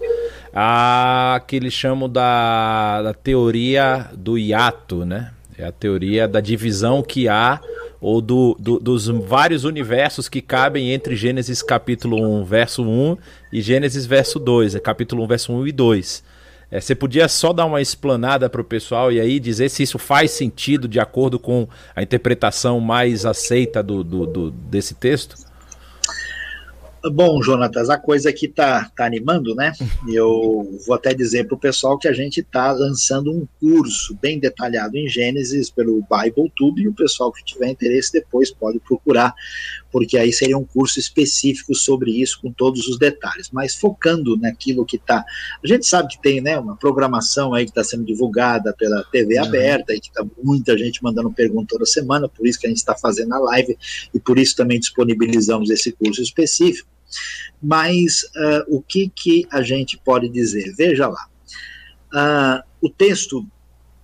[0.54, 5.32] a que eles chamam da, da teoria do hiato, né?
[5.58, 7.60] É a teoria da divisão que há,
[8.00, 13.16] ou do, do, dos vários universos que cabem entre Gênesis capítulo 1, verso 1
[13.52, 16.24] e Gênesis verso 2, é capítulo 1, verso 1 e 2.
[16.70, 19.98] É, você podia só dar uma explanada para o pessoal e aí dizer se isso
[19.98, 25.36] faz sentido de acordo com a interpretação mais aceita do, do, do desse texto?
[27.12, 29.72] Bom, Jonatas, a coisa aqui tá, tá animando, né?
[30.08, 34.38] Eu vou até dizer para o pessoal que a gente está lançando um curso bem
[34.38, 39.34] detalhado em Gênesis pelo Bible Tube e o pessoal que tiver interesse depois pode procurar,
[39.92, 44.86] porque aí seria um curso específico sobre isso com todos os detalhes, mas focando naquilo
[44.86, 45.22] que está.
[45.62, 49.38] A gente sabe que tem, né, uma programação aí que está sendo divulgada pela TV
[49.38, 49.44] uhum.
[49.44, 52.78] aberta e que está muita gente mandando pergunta toda semana, por isso que a gente
[52.78, 53.76] está fazendo a live
[54.14, 56.93] e por isso também disponibilizamos esse curso específico.
[57.62, 60.74] Mas uh, o que, que a gente pode dizer?
[60.77, 61.29] Veja lá.
[62.12, 63.46] Uh, o texto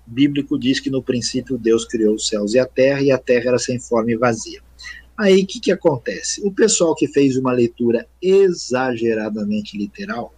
[0.06, 3.50] bíblico diz que no princípio Deus criou os céus e a terra, e a terra
[3.50, 4.60] era sem forma e vazia.
[5.16, 6.40] Aí o que, que acontece?
[6.42, 10.34] O pessoal que fez uma leitura exageradamente literal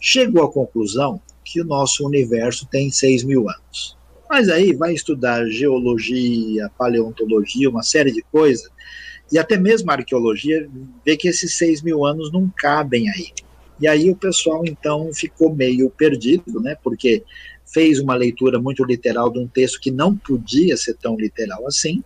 [0.00, 3.96] chegou à conclusão que o nosso universo tem 6 mil anos.
[4.28, 8.70] Mas aí vai estudar geologia, paleontologia, uma série de coisas,
[9.34, 10.70] e até mesmo a arqueologia
[11.04, 13.32] vê que esses seis mil anos não cabem aí.
[13.80, 16.76] E aí o pessoal então ficou meio perdido, né?
[16.84, 17.24] Porque
[17.66, 22.00] fez uma leitura muito literal de um texto que não podia ser tão literal assim.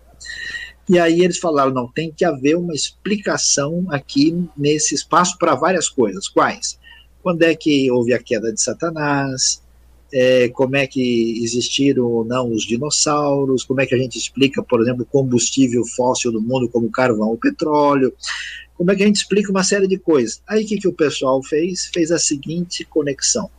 [0.89, 5.87] E aí eles falaram: não, tem que haver uma explicação aqui nesse espaço para várias
[5.87, 6.29] coisas.
[6.29, 6.79] Quais?
[7.23, 9.63] Quando é que houve a queda de Satanás?
[10.13, 14.63] É, como é que existiram ou não os dinossauros, como é que a gente explica,
[14.63, 18.13] por exemplo, o combustível fóssil do mundo, como o carvão ou petróleo,
[18.75, 20.43] como é que a gente explica uma série de coisas.
[20.47, 21.87] Aí o que, que o pessoal fez?
[21.93, 23.51] Fez a seguinte conexão,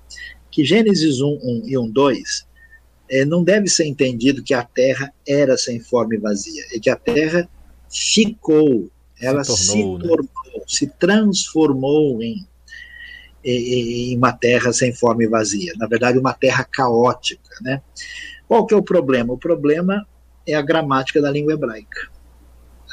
[0.50, 2.50] que Gênesis 1, 1 e 1, 2
[3.10, 6.90] é, não deve ser entendido que a Terra era sem forma e vazia, é que
[6.90, 7.50] a Terra
[7.90, 10.64] ficou, ela se tornou, se, tornou, né?
[10.68, 12.48] se transformou em
[13.44, 17.82] em uma terra sem forma e vazia, na verdade uma terra caótica, né?
[18.48, 19.34] Qual que é o problema?
[19.34, 20.06] O problema
[20.46, 22.10] é a gramática da língua hebraica.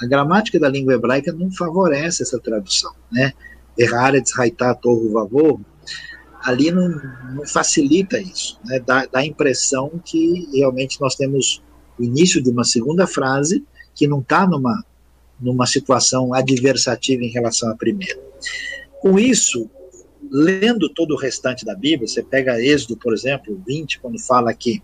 [0.03, 3.33] A gramática da língua hebraica não favorece essa tradução, né?
[3.79, 5.61] Erraretz, Haitá, Torro, Vavor,
[6.43, 6.89] ali não,
[7.35, 8.79] não, facilita isso, né?
[8.79, 11.63] Dá, dá a impressão que realmente nós temos
[11.99, 14.85] o início de uma segunda frase que não está numa,
[15.41, 18.21] numa situação adversativa em relação à primeira.
[19.01, 19.71] Com isso,
[20.31, 24.83] lendo todo o restante da Bíblia, você pega Êxodo, por exemplo, 20, quando fala que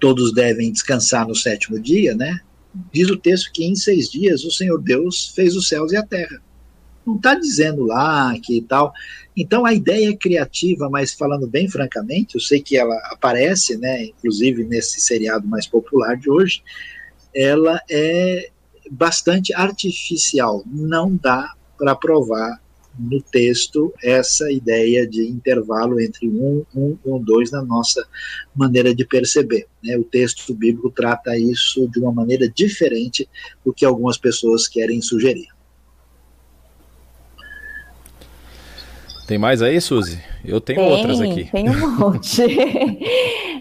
[0.00, 2.40] todos devem descansar no sétimo dia, né?
[2.92, 6.02] Diz o texto que em seis dias o Senhor Deus fez os céus e a
[6.02, 6.40] terra.
[7.04, 8.92] não está dizendo lá que tal.
[9.36, 14.04] Então a ideia é criativa, mas falando bem francamente, eu sei que ela aparece, né,
[14.04, 16.62] inclusive nesse seriado mais popular de hoje,
[17.34, 18.50] ela é
[18.90, 20.62] bastante artificial.
[20.66, 22.61] Não dá para provar
[22.98, 28.06] no texto essa ideia de intervalo entre um, um, um, dois na nossa
[28.54, 29.66] maneira de perceber.
[29.82, 29.96] Né?
[29.96, 33.28] O texto bíblico trata isso de uma maneira diferente
[33.64, 35.48] do que algumas pessoas querem sugerir.
[39.26, 40.20] Tem mais aí, Suzy?
[40.44, 41.44] Eu tenho tem, outras aqui.
[41.50, 42.42] Tem um monte.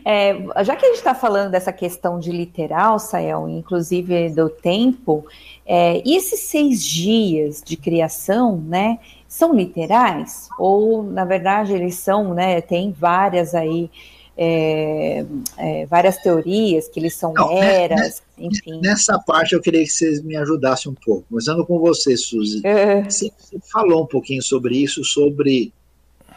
[0.04, 5.26] é, já que a gente está falando dessa questão de literal, Sael, inclusive do tempo,
[5.66, 9.00] é, e esses seis dias de criação, né,
[9.32, 10.50] são literais?
[10.60, 13.90] Ou, na verdade, eles são, né, tem várias aí,
[14.38, 15.26] é,
[15.58, 18.82] é, várias teorias que eles são Não, eras, né, enfim.
[18.82, 21.26] Nessa parte eu queria que vocês me ajudassem um pouco.
[21.30, 22.60] Começando com você, Suzy.
[22.66, 23.04] É.
[23.04, 23.32] Você
[23.72, 25.72] falou um pouquinho sobre isso, sobre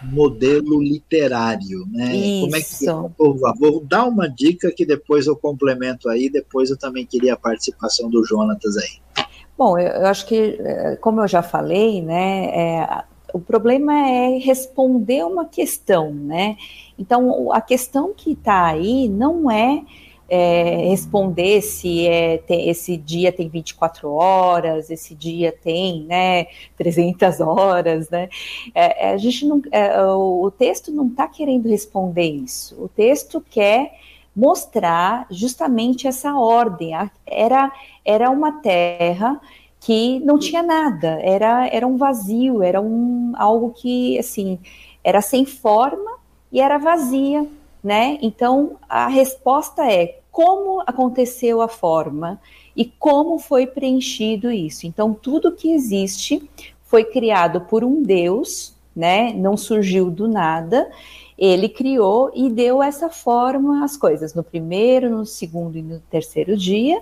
[0.04, 2.14] modelo literário, né?
[2.14, 2.40] Isso.
[2.42, 7.04] Como é que vou dar uma dica que depois eu complemento aí, depois eu também
[7.04, 9.26] queria a participação do Jonatas aí.
[9.56, 14.38] Bom, eu, eu acho que, eh, como eu já falei, né, é, o problema é
[14.38, 16.56] responder uma questão, né?
[16.98, 19.82] Então, a questão que está aí não é
[20.28, 27.40] é, responder se é, tem, esse dia tem 24 horas, esse dia tem né, 300
[27.40, 28.28] horas, né?
[28.74, 32.74] É, é, a gente não, é, o texto não está querendo responder isso.
[32.82, 33.92] O texto quer
[34.34, 36.92] mostrar justamente essa ordem.
[37.26, 37.72] Era,
[38.04, 39.40] era uma terra
[39.80, 44.58] que não tinha nada, era, era um vazio, era um, algo que, assim,
[45.04, 46.18] era sem forma
[46.50, 47.46] e era vazia,
[47.82, 48.18] né?
[48.22, 52.40] Então, a resposta é como aconteceu a forma
[52.74, 54.86] e como foi preenchido isso.
[54.86, 56.48] Então, tudo que existe
[56.84, 59.34] foi criado por um Deus, né?
[59.34, 60.90] Não surgiu do nada.
[61.38, 66.56] Ele criou e deu essa forma às coisas no primeiro, no segundo e no terceiro
[66.56, 67.00] dia.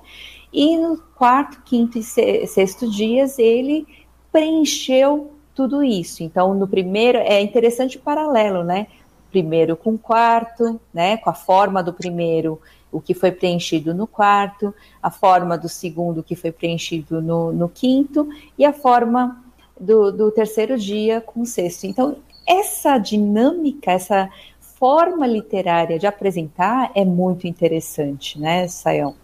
[0.53, 3.87] E no quarto, quinto e sexto dias ele
[4.31, 6.23] preencheu tudo isso.
[6.23, 8.87] Então, no primeiro, é interessante o paralelo, né?
[9.31, 11.17] Primeiro com o quarto, né?
[11.19, 16.23] Com a forma do primeiro, o que foi preenchido no quarto, a forma do segundo,
[16.23, 19.43] que foi preenchido no, no quinto, e a forma
[19.79, 21.85] do, do terceiro dia com o sexto.
[21.85, 24.31] Então, essa dinâmica, essa
[24.79, 29.15] forma literária de apresentar é muito interessante, né, Sayão?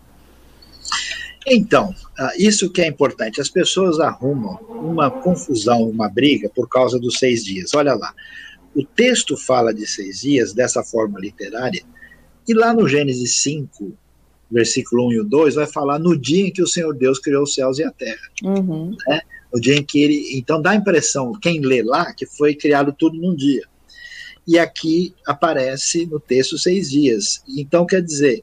[1.46, 3.40] Então, ah, isso que é importante.
[3.40, 7.74] As pessoas arrumam uma confusão, uma briga por causa dos seis dias.
[7.74, 8.14] Olha lá.
[8.74, 11.82] O texto fala de seis dias dessa forma literária,
[12.46, 13.92] e lá no Gênesis 5,
[14.50, 17.54] versículo 1 e 2, vai falar no dia em que o Senhor Deus criou os
[17.54, 18.30] céus e a terra.
[18.42, 18.96] Uhum.
[19.06, 19.20] Né?
[19.52, 20.38] O dia em que ele.
[20.38, 23.62] Então dá a impressão, quem lê lá, que foi criado tudo num dia.
[24.46, 27.42] E aqui aparece no texto seis dias.
[27.46, 28.42] Então, quer dizer,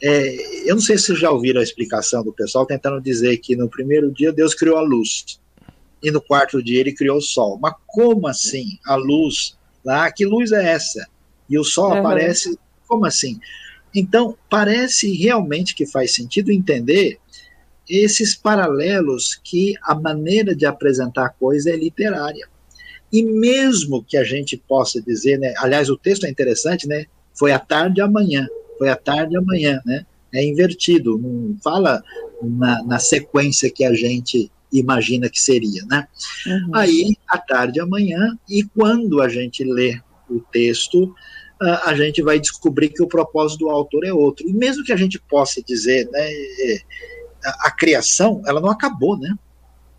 [0.00, 3.56] é, eu não sei se vocês já ouviram a explicação do pessoal tentando dizer que
[3.56, 5.40] no primeiro dia Deus criou a luz
[6.02, 7.58] e no quarto dia ele criou o sol.
[7.60, 10.10] Mas como assim a luz lá?
[10.10, 11.06] Que luz é essa?
[11.48, 11.98] E o sol uhum.
[11.98, 12.58] aparece?
[12.88, 13.38] Como assim?
[13.94, 17.18] Então, parece realmente que faz sentido entender
[17.88, 22.48] esses paralelos que a maneira de apresentar a coisa é literária.
[23.12, 27.04] E mesmo que a gente possa dizer, né, aliás, o texto é interessante, né?
[27.34, 28.48] Foi à tarde e amanhã
[28.82, 30.04] foi à tarde e amanhã, né?
[30.34, 32.02] É invertido, não fala
[32.42, 36.08] na, na sequência que a gente imagina que seria, né?
[36.44, 36.70] Uhum.
[36.74, 41.14] Aí, à tarde e amanhã, e quando a gente lê o texto,
[41.60, 44.48] a gente vai descobrir que o propósito do autor é outro.
[44.48, 46.80] E mesmo que a gente possa dizer, né, é,
[47.44, 49.34] a, a criação, ela não acabou, né?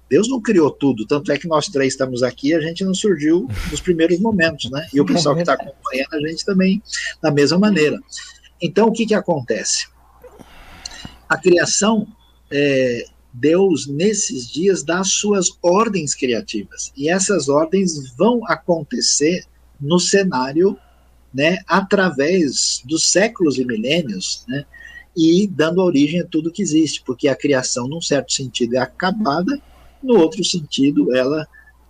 [0.09, 3.47] Deus não criou tudo, tanto é que nós três estamos aqui, a gente não surgiu
[3.71, 4.87] nos primeiros momentos, né?
[4.93, 6.81] E o pessoal que está acompanhando a gente também
[7.21, 7.99] da mesma maneira.
[8.61, 9.87] Então, o que, que acontece?
[11.27, 12.07] A criação,
[12.51, 16.93] é, Deus, nesses dias, dá suas ordens criativas.
[16.95, 19.45] E essas ordens vão acontecer
[19.81, 20.77] no cenário
[21.33, 24.65] né, através dos séculos e milênios, né,
[25.15, 29.61] e dando origem a tudo que existe, porque a criação, num certo sentido, é acabada,
[30.01, 31.47] no outro sentido, ela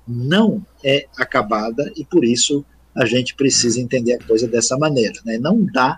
[0.07, 5.19] não é acabada, e por isso a gente precisa entender a coisa dessa maneira.
[5.25, 5.37] Né?
[5.37, 5.97] Não dá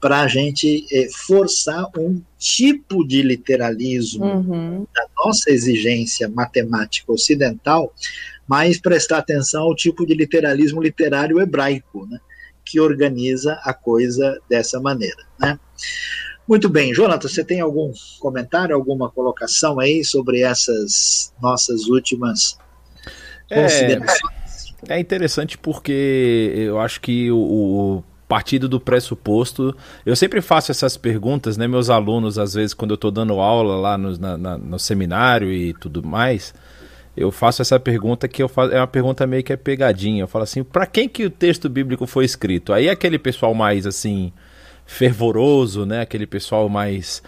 [0.00, 4.86] para a gente é, forçar um tipo de literalismo uhum.
[4.94, 7.92] da nossa exigência matemática ocidental,
[8.46, 12.18] mas prestar atenção ao tipo de literalismo literário hebraico, né,
[12.64, 15.26] que organiza a coisa dessa maneira.
[15.38, 15.58] Né.
[16.48, 22.58] Muito bem, Jonathan, você tem algum comentário, alguma colocação aí sobre essas nossas últimas
[23.48, 24.74] considerações.
[24.88, 29.74] É, é interessante porque eu acho que o, o partido do pressuposto.
[30.04, 31.66] Eu sempre faço essas perguntas, né?
[31.66, 35.50] Meus alunos, às vezes, quando eu estou dando aula lá no, na, na, no seminário
[35.50, 36.54] e tudo mais,
[37.16, 40.22] eu faço essa pergunta que eu faço, é uma pergunta meio que é pegadinha.
[40.22, 42.72] Eu falo assim, para quem que o texto bíblico foi escrito?
[42.72, 44.32] Aí aquele pessoal mais assim
[44.88, 46.00] fervoroso, né?
[46.00, 47.22] Aquele pessoal mais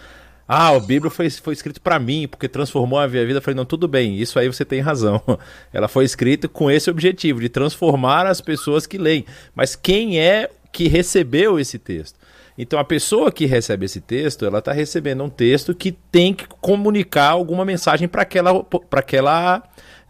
[0.53, 3.37] ah, o Bíblia foi, foi escrito para mim, porque transformou a minha vida.
[3.37, 5.21] Eu falei, não, tudo bem, isso aí você tem razão.
[5.71, 9.25] Ela foi escrita com esse objetivo, de transformar as pessoas que leem.
[9.55, 12.19] Mas quem é que recebeu esse texto?
[12.57, 16.45] Então a pessoa que recebe esse texto, ela está recebendo um texto que tem que
[16.59, 19.63] comunicar alguma mensagem para aquela, aquela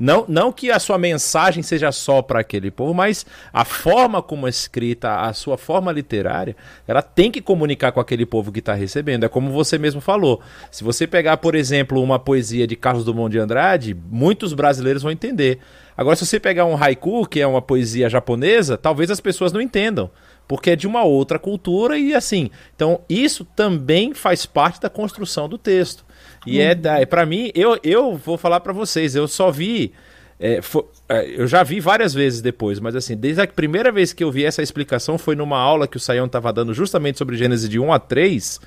[0.03, 3.23] não, não que a sua mensagem seja só para aquele povo, mas
[3.53, 6.55] a forma como é escrita, a sua forma literária,
[6.87, 9.25] ela tem que comunicar com aquele povo que está recebendo.
[9.25, 10.41] É como você mesmo falou.
[10.71, 15.11] Se você pegar, por exemplo, uma poesia de Carlos Drummond de Andrade, muitos brasileiros vão
[15.11, 15.59] entender.
[15.95, 19.61] Agora, se você pegar um haiku, que é uma poesia japonesa, talvez as pessoas não
[19.61, 20.09] entendam
[20.47, 22.49] porque é de uma outra cultura e assim.
[22.75, 26.03] Então, isso também faz parte da construção do texto.
[26.45, 29.93] E é, é para mim, eu, eu vou falar para vocês, eu só vi.
[30.39, 34.11] É, for, é, eu já vi várias vezes depois, mas assim, desde a primeira vez
[34.11, 37.37] que eu vi essa explicação foi numa aula que o Saião estava dando justamente sobre
[37.37, 38.59] Gênesis de 1 a 3.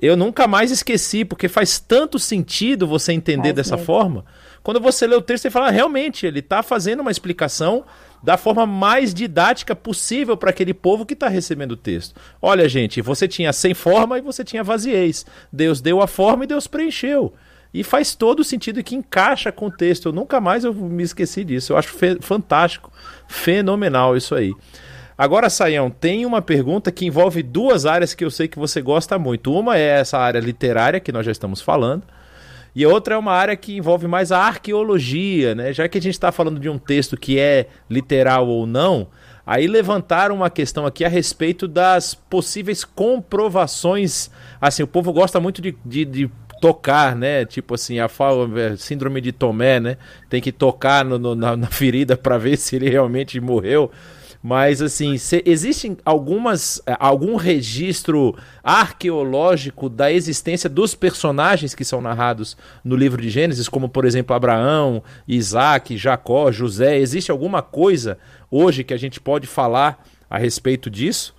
[0.00, 3.86] Eu nunca mais esqueci, porque faz tanto sentido você entender faz dessa mesmo.
[3.86, 4.24] forma.
[4.68, 7.86] Quando você lê o texto, você fala, ah, realmente, ele está fazendo uma explicação
[8.22, 12.14] da forma mais didática possível para aquele povo que está recebendo o texto.
[12.42, 15.24] Olha, gente, você tinha sem forma e você tinha vaziez.
[15.50, 17.32] Deus deu a forma e Deus preencheu.
[17.72, 20.10] E faz todo sentido que encaixa com o texto.
[20.10, 21.72] Eu nunca mais eu me esqueci disso.
[21.72, 22.92] Eu acho fantástico,
[23.26, 24.52] fenomenal isso aí.
[25.16, 29.18] Agora, Saião, tem uma pergunta que envolve duas áreas que eu sei que você gosta
[29.18, 29.50] muito.
[29.50, 32.02] Uma é essa área literária que nós já estamos falando.
[32.78, 35.72] E outra é uma área que envolve mais a arqueologia, né?
[35.72, 39.08] Já que a gente está falando de um texto que é literal ou não,
[39.44, 44.30] aí levantaram uma questão aqui a respeito das possíveis comprovações.
[44.60, 47.44] Assim, o povo gosta muito de, de, de tocar, né?
[47.44, 49.96] Tipo assim, a é, síndrome de Tomé, né?
[50.30, 53.90] Tem que tocar no, no, na, na ferida para ver se ele realmente morreu.
[54.42, 62.00] Mas assim, se, existe algumas é, algum registro arqueológico da existência dos personagens que são
[62.00, 66.98] narrados no livro de Gênesis, como por exemplo Abraão, Isaac, Jacó, José?
[66.98, 68.16] Existe alguma coisa
[68.50, 71.34] hoje que a gente pode falar a respeito disso?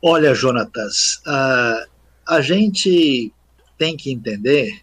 [0.00, 1.88] Olha, Jonatas, uh,
[2.26, 3.32] a gente
[3.76, 4.82] tem que entender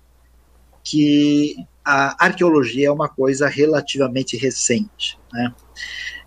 [0.84, 5.54] que a arqueologia é uma coisa relativamente recente, né?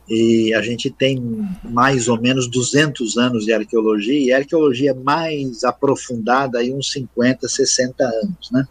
[0.09, 1.23] E a gente tem
[1.63, 6.91] mais ou menos 200 anos de arqueologia, e a arqueologia é mais aprofundada aí uns
[6.93, 8.67] 50, 60 anos, né?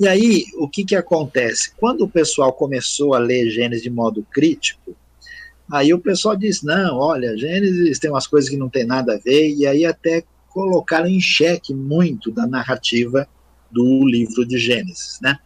[0.00, 1.72] E aí, o que que acontece?
[1.76, 4.96] Quando o pessoal começou a ler Gênesis de modo crítico,
[5.70, 9.18] aí o pessoal diz, não, olha, Gênesis tem umas coisas que não tem nada a
[9.18, 13.28] ver, e aí até colocaram em xeque muito da narrativa
[13.70, 15.38] do livro de Gênesis, né?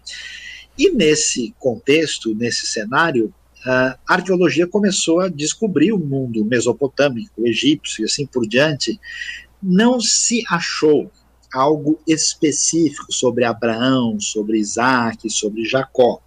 [0.79, 3.33] E nesse contexto, nesse cenário,
[3.65, 8.99] a arqueologia começou a descobrir o mundo mesopotâmico, egípcio e assim por diante.
[9.63, 11.11] Não se achou
[11.53, 16.21] algo específico sobre Abraão, sobre Isaac, sobre Jacó.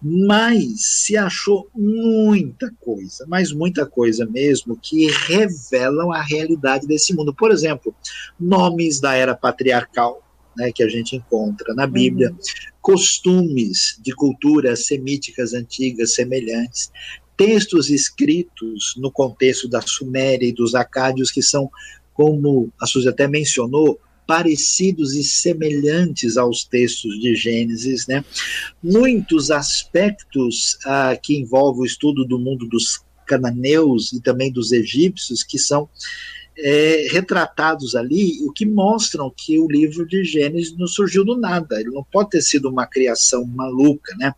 [0.00, 7.34] Mas se achou muita coisa, mas muita coisa mesmo, que revelam a realidade desse mundo.
[7.34, 7.94] Por exemplo,
[8.38, 10.22] nomes da era patriarcal,
[10.56, 12.38] né, que a gente encontra na Bíblia, uhum.
[12.80, 16.90] costumes de culturas semíticas antigas semelhantes,
[17.36, 21.70] textos escritos no contexto da Suméria e dos Acádios que são,
[22.14, 28.24] como a Suzy até mencionou, parecidos e semelhantes aos textos de Gênesis, né?
[28.82, 35.42] Muitos aspectos ah, que envolvem o estudo do mundo dos cananeus e também dos egípcios
[35.42, 35.88] que são
[36.58, 41.80] é, retratados ali, o que mostram que o livro de Gênesis não surgiu do nada,
[41.80, 44.34] ele não pode ter sido uma criação maluca, né?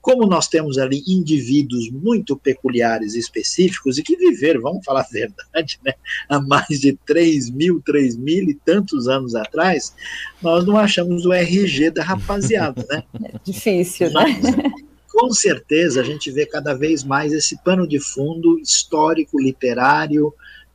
[0.00, 5.12] Como nós temos ali indivíduos muito peculiares e específicos e que viveram, vamos falar a
[5.12, 5.92] verdade, né?
[6.28, 9.94] Há mais de 3 mil, 3 mil e tantos anos atrás,
[10.42, 13.04] nós não achamos o RG da rapaziada, né?
[13.22, 14.12] É difícil, né?
[14.14, 14.70] Mas, né?
[15.12, 20.32] Com certeza a gente vê cada vez mais esse pano de fundo histórico, literário,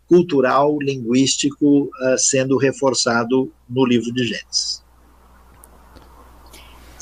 [0.08, 4.84] cultural, linguístico uh, sendo reforçado no livro de Gênesis.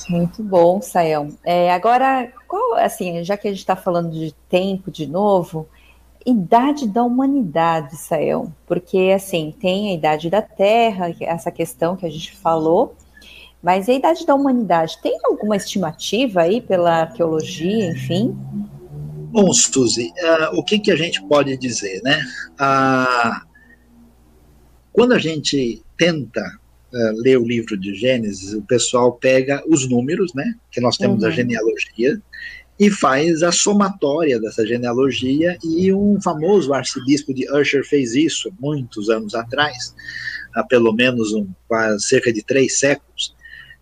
[0.09, 1.29] Muito bom, Sayão.
[1.45, 5.67] É, agora, qual, assim, já que a gente está falando de tempo de novo,
[6.25, 12.09] idade da humanidade, Sayão, porque assim tem a idade da Terra, essa questão que a
[12.09, 12.95] gente falou,
[13.63, 18.37] Mas a idade da humanidade, tem alguma estimativa aí pela arqueologia, enfim?
[19.33, 22.23] Bom, Suzy, uh, o que, que a gente pode dizer, né?
[22.51, 23.47] Uh,
[24.91, 30.35] quando a gente tenta uh, ler o livro de Gênesis, o pessoal pega os números,
[30.35, 30.53] né?
[30.71, 31.29] Que nós temos uhum.
[31.29, 32.21] a genealogia,
[32.79, 39.09] e faz a somatória dessa genealogia, e um famoso arcebispo de Usher fez isso muitos
[39.09, 39.95] anos atrás,
[40.53, 41.47] há pelo menos um,
[41.97, 43.33] cerca de três séculos,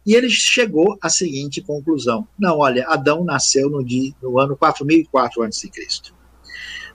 [0.05, 5.43] e ele chegou à seguinte conclusão: não, olha, Adão nasceu no, dia, no ano 4004
[5.43, 5.69] a.C.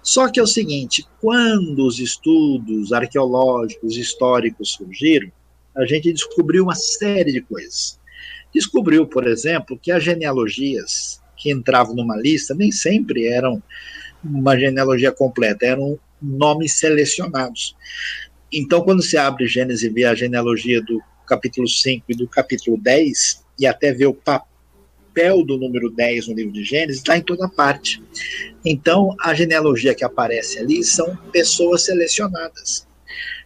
[0.02, 5.30] Só que é o seguinte: quando os estudos arqueológicos, históricos surgiram,
[5.76, 7.98] a gente descobriu uma série de coisas.
[8.52, 13.62] Descobriu, por exemplo, que as genealogias que entravam numa lista nem sempre eram
[14.24, 17.76] uma genealogia completa, eram nomes selecionados.
[18.50, 22.78] Então, quando se abre Gênesis e vê a genealogia do capítulo 5 e do capítulo
[22.78, 27.22] 10, e até ver o papel do número 10 no livro de Gênesis, está em
[27.22, 28.02] toda parte.
[28.64, 32.86] Então, a genealogia que aparece ali são pessoas selecionadas.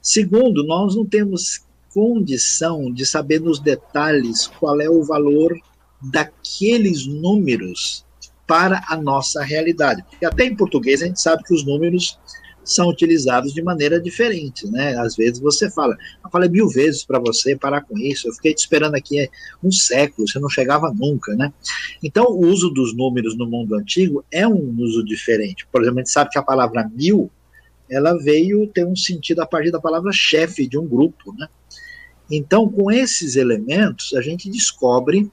[0.02, 1.62] Segundo, nós não temos
[1.92, 5.56] condição de saber nos detalhes qual é o valor
[6.00, 8.04] daqueles números
[8.46, 10.02] para a nossa realidade.
[10.08, 12.18] Porque até em português a gente sabe que os números
[12.64, 14.96] são utilizados de maneira diferente, né?
[14.98, 18.54] Às vezes você fala, eu falei mil vezes para você parar com isso, eu fiquei
[18.54, 19.28] te esperando aqui
[19.62, 21.52] um século, você não chegava nunca, né?
[22.02, 25.66] Então, o uso dos números no mundo antigo é um uso diferente.
[25.70, 27.30] Por exemplo, a gente sabe que a palavra mil,
[27.88, 31.48] ela veio ter um sentido a partir da palavra chefe de um grupo, né?
[32.30, 35.28] Então, com esses elementos, a gente descobre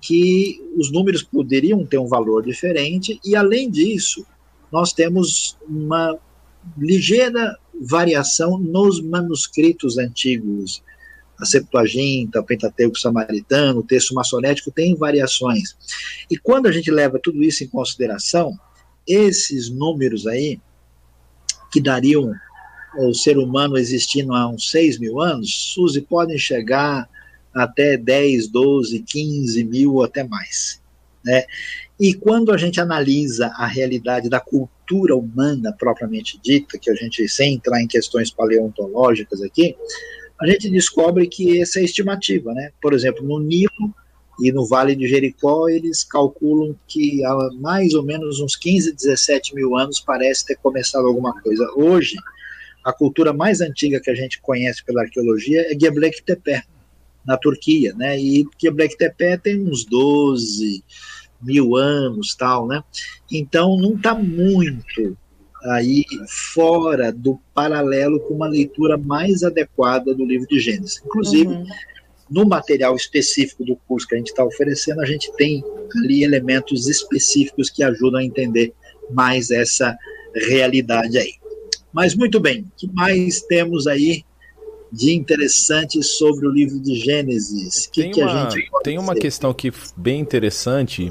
[0.00, 4.26] que os números poderiam ter um valor diferente, e além disso,
[4.70, 6.18] nós temos uma
[6.76, 10.82] ligeira variação nos manuscritos antigos.
[11.38, 15.76] A Septuaginta, o Pentateuco Samaritano, o texto maçonético tem variações.
[16.30, 18.58] E quando a gente leva tudo isso em consideração,
[19.06, 20.58] esses números aí,
[21.70, 22.32] que dariam
[22.96, 27.06] o ser humano existindo há uns 6 mil anos, Suzy, podem chegar
[27.52, 30.80] até 10, 12, 15 mil, até mais.
[31.22, 31.44] Né?
[32.00, 37.28] E quando a gente analisa a realidade da cultura humana propriamente dita, que a gente,
[37.28, 39.76] sem entrar em questões paleontológicas aqui,
[40.40, 42.70] a gente descobre que essa é estimativa, né?
[42.80, 43.94] Por exemplo, no Nilo
[44.40, 49.54] e no Vale de Jericó, eles calculam que há mais ou menos uns 15, 17
[49.54, 51.66] mil anos parece ter começado alguma coisa.
[51.74, 52.16] Hoje,
[52.84, 56.62] a cultura mais antiga que a gente conhece pela arqueologia é Göbekli Tepe,
[57.26, 58.18] na Turquia, né?
[58.20, 60.84] E Göbekli Tepe tem uns 12,
[61.42, 62.82] mil anos, tal, né?
[63.30, 65.16] Então não está muito
[65.64, 71.02] aí fora do paralelo com uma leitura mais adequada do livro de Gênesis.
[71.04, 71.66] Inclusive, uhum.
[72.30, 75.64] no material específico do curso que a gente está oferecendo, a gente tem
[75.96, 78.72] ali elementos específicos que ajudam a entender
[79.10, 79.96] mais essa
[80.34, 81.34] realidade aí.
[81.92, 84.24] Mas muito bem, o que mais temos aí
[84.92, 87.86] de interessante sobre o livro de Gênesis?
[87.86, 88.48] Que tem, que uma,
[88.82, 91.10] tem uma questão que bem interessante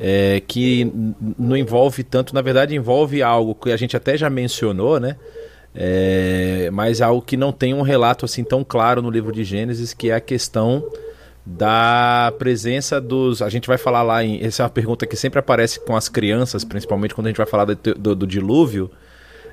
[0.00, 0.90] é, que
[1.38, 5.16] não envolve tanto, na verdade envolve algo que a gente até já mencionou, né?
[5.74, 9.92] É, mas algo que não tem um relato assim tão claro no livro de Gênesis,
[9.92, 10.84] que é a questão
[11.44, 13.42] da presença dos.
[13.42, 14.42] A gente vai falar lá em.
[14.42, 17.46] Essa é uma pergunta que sempre aparece com as crianças, principalmente quando a gente vai
[17.46, 18.90] falar do, do, do dilúvio.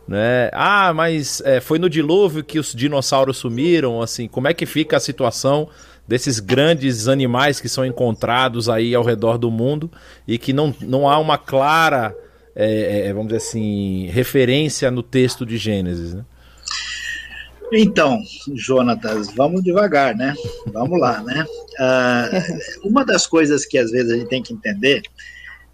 [0.07, 0.49] Né?
[0.53, 4.01] Ah, mas é, foi no dilúvio que os dinossauros sumiram.
[4.01, 5.67] Assim, como é que fica a situação
[6.07, 9.89] desses grandes animais que são encontrados aí ao redor do mundo
[10.27, 12.15] e que não, não há uma clara,
[12.55, 16.25] é, é, vamos dizer assim, referência no texto de Gênesis, né?
[17.73, 18.19] Então,
[18.53, 20.35] Jonatas, vamos devagar, né?
[20.73, 21.45] Vamos lá, né?
[21.79, 25.01] Uh, uma das coisas que às vezes a gente tem que entender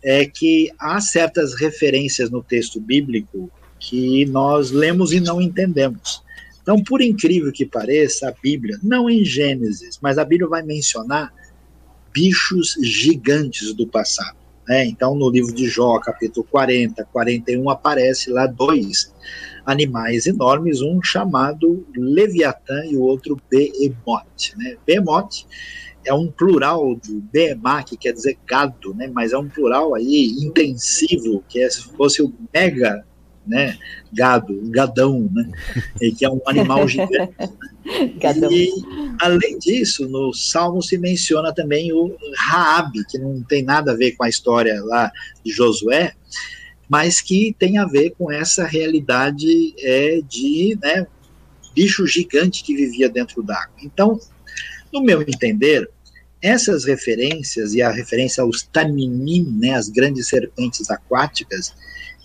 [0.04, 3.50] é que há certas referências no texto bíblico
[3.80, 6.22] que nós lemos e não entendemos.
[6.68, 11.34] Então, por incrível que pareça, a Bíblia, não em Gênesis, mas a Bíblia vai mencionar
[12.14, 14.36] bichos gigantes do passado.
[14.68, 14.86] Né?
[14.86, 19.14] Então, no livro de Jó, capítulo 40, 41, aparece lá dois
[19.66, 24.54] animais enormes, um chamado Leviatã e o outro Behemoth.
[24.58, 24.76] Né?
[24.86, 25.46] Behemoth
[26.04, 29.08] é um plural do Behemá, que quer dizer gado, né?
[29.08, 33.06] mas é um plural aí intensivo, que é se fosse o mega
[33.48, 33.78] né?
[34.12, 35.50] Gado, gadão, né?
[36.18, 37.34] que é um animal gigante.
[38.52, 38.70] e,
[39.20, 44.14] além disso, no Salmo se menciona também o Raab, que não tem nada a ver
[44.14, 45.12] com a história lá
[45.44, 46.14] de Josué,
[46.90, 51.06] mas que tem a ver com essa realidade é, de né,
[51.74, 53.76] bicho gigante que vivia dentro d'água.
[53.84, 54.20] Então,
[54.92, 55.90] no meu entender,
[56.42, 61.74] essas referências e a referência aos taninim, né, as grandes serpentes aquáticas,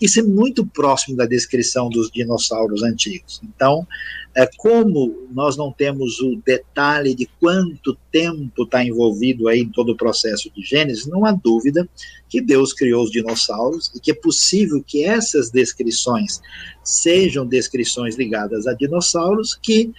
[0.03, 3.39] isso é muito próximo da descrição dos dinossauros antigos.
[3.41, 3.87] Então,
[4.35, 9.93] é, como nós não temos o detalhe de quanto tempo está envolvido aí em todo
[9.93, 11.87] o processo de Gênesis, não há dúvida
[12.27, 16.41] que Deus criou os dinossauros e que é possível que essas descrições
[16.83, 19.93] sejam descrições ligadas a dinossauros que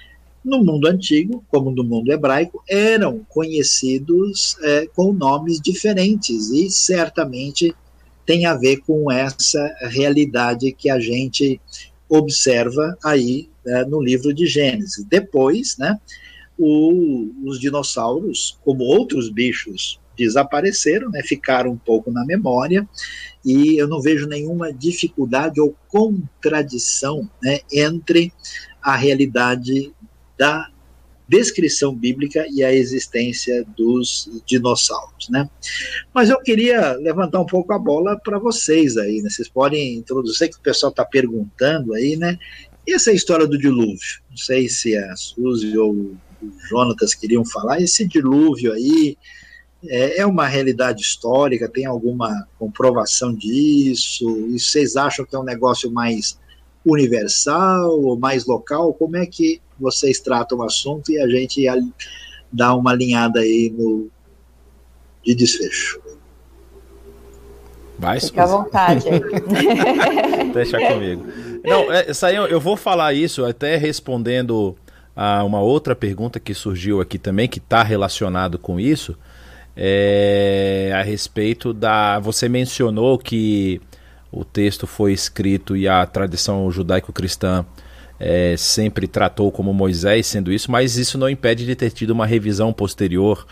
[0.44, 7.74] no mundo antigo, como no mundo hebraico, eram conhecidos é, com nomes diferentes e certamente
[8.26, 11.60] tem a ver com essa realidade que a gente
[12.08, 15.04] observa aí né, no livro de Gênesis.
[15.04, 15.98] Depois, né,
[16.58, 22.88] o, os dinossauros, como outros bichos, desapareceram, né, ficaram um pouco na memória,
[23.44, 28.32] e eu não vejo nenhuma dificuldade ou contradição né, entre
[28.80, 29.92] a realidade
[30.38, 30.70] da
[31.28, 35.48] descrição bíblica e a existência dos dinossauros, né?
[36.12, 39.30] Mas eu queria levantar um pouco a bola para vocês aí, né?
[39.30, 42.38] Vocês podem introduzir que o pessoal está perguntando aí, né?
[42.86, 44.22] E essa história do dilúvio?
[44.28, 46.16] Não sei se a Suzy ou o
[46.68, 47.80] Jonatas queriam falar.
[47.80, 49.16] Esse dilúvio aí
[49.86, 51.68] é, é uma realidade histórica?
[51.68, 54.48] Tem alguma comprovação disso?
[54.48, 56.38] E vocês acham que é um negócio mais
[56.84, 58.92] universal ou mais local?
[58.92, 61.64] Como é que vocês tratam o assunto e a gente
[62.52, 64.08] dá uma alinhada aí no,
[65.24, 66.00] de desfecho?
[67.98, 69.06] Vai, Fica à vontade.
[70.52, 71.24] Deixa comigo.
[71.64, 74.76] Não, é, Saião, eu vou falar isso até respondendo
[75.14, 79.16] a uma outra pergunta que surgiu aqui também, que está relacionado com isso,
[79.76, 82.18] é, a respeito da.
[82.18, 83.80] Você mencionou que
[84.30, 87.64] o texto foi escrito e a tradição judaico-cristã
[88.26, 92.24] é, sempre tratou como Moisés sendo isso, mas isso não impede de ter tido uma
[92.24, 93.46] revisão posterior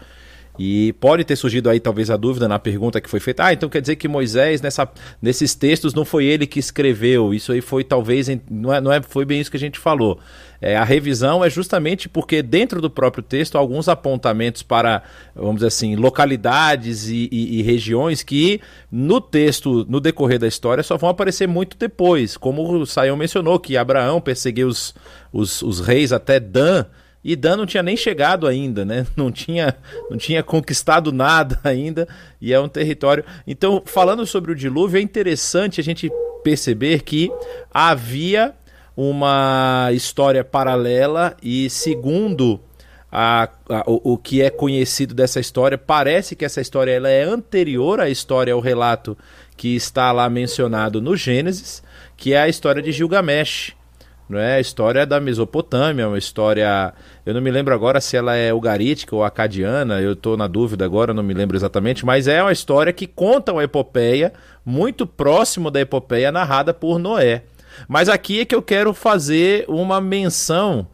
[0.59, 3.45] e pode ter surgido aí talvez a dúvida na pergunta que foi feita.
[3.47, 4.89] Ah, então quer dizer que Moisés nessa,
[5.21, 7.33] nesses textos não foi ele que escreveu.
[7.33, 10.19] Isso aí foi talvez não é, não é foi bem isso que a gente falou.
[10.61, 15.03] É, a revisão é justamente porque dentro do próprio texto há alguns apontamentos para
[15.35, 20.85] vamos dizer assim localidades e, e, e regiões que no texto no decorrer da história
[20.85, 24.95] só vão aparecer muito depois, como o Saião mencionou que Abraão perseguiu os,
[25.33, 26.85] os, os reis até Dan
[27.25, 29.07] e Dan não tinha nem chegado ainda, né?
[29.17, 29.77] Não tinha,
[30.11, 32.09] não tinha conquistado nada ainda
[32.41, 33.25] e é um território.
[33.47, 36.11] Então, falando sobre o dilúvio, é interessante a gente
[36.43, 37.31] perceber que
[37.73, 38.55] havia
[38.97, 42.61] uma história paralela e segundo
[43.11, 47.23] a, a, o, o, que é conhecido dessa história, parece que essa história ela é
[47.23, 49.17] anterior à história, ao relato
[49.57, 51.83] que está lá mencionado no Gênesis,
[52.17, 53.75] que é a história de Gilgamesh
[54.29, 56.95] não é a história da Mesopotâmia, uma história,
[57.27, 60.85] eu não me lembro agora se ela é ugarítica ou acadiana, eu estou na dúvida
[60.85, 64.33] agora, não me lembro exatamente, mas é uma história que conta uma epopeia
[64.65, 67.45] muito próximo da epopeia narrada por Noé.
[67.89, 70.87] Mas aqui é que eu quero fazer uma menção,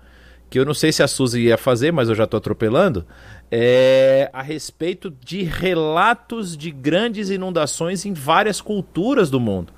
[0.51, 3.05] que eu não sei se a Suzy ia fazer, mas eu já estou atropelando,
[3.51, 9.73] é a respeito de relatos de grandes inundações em várias culturas do mundo.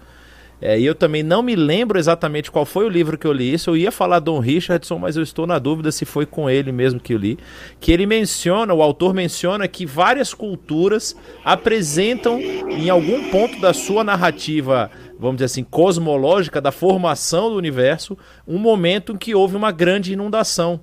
[0.60, 3.52] É, e eu também não me lembro exatamente qual foi o livro que eu li
[3.52, 3.70] isso.
[3.70, 7.00] Eu ia falar Dom Richardson, mas eu estou na dúvida se foi com ele mesmo
[7.00, 7.38] que eu li.
[7.80, 14.04] Que ele menciona, o autor menciona que várias culturas apresentam em algum ponto da sua
[14.04, 19.72] narrativa, vamos dizer assim, cosmológica, da formação do universo, um momento em que houve uma
[19.72, 20.80] grande inundação.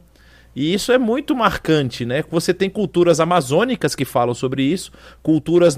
[0.59, 2.23] E isso é muito marcante, né?
[2.31, 4.91] Você tem culturas amazônicas que falam sobre isso,
[5.21, 5.77] culturas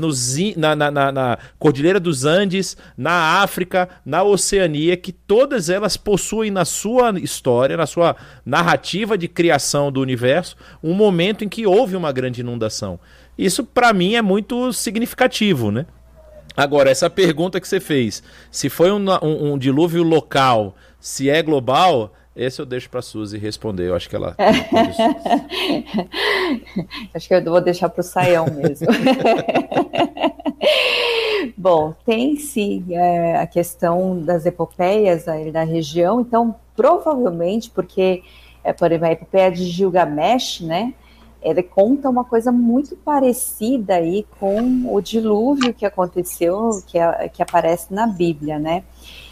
[0.56, 6.50] na, na, na, na Cordilheira dos Andes, na África, na Oceania, que todas elas possuem
[6.50, 8.16] na sua história, na sua
[8.46, 13.02] narrativa de criação do universo, um momento em que houve uma grande inundação.
[13.38, 15.88] Isso, para mim, é muito significativo, né?
[16.56, 21.44] Agora, essa pergunta que você fez, se foi um, um, um dilúvio local, se é
[21.44, 22.14] global,
[22.46, 23.90] esse eu deixo para a Suzy responder.
[23.90, 24.36] Eu acho que ela.
[27.14, 28.88] acho que eu vou deixar para o Saião mesmo.
[31.58, 38.24] Bom, tem sim é, a questão das epopeias aí da região, então provavelmente, porque,
[38.64, 40.94] é, por exemplo, a epopeia de Gilgamesh, né?
[41.42, 47.00] Ele conta uma coisa muito parecida aí com o dilúvio que aconteceu, que,
[47.34, 48.84] que aparece na Bíblia, né?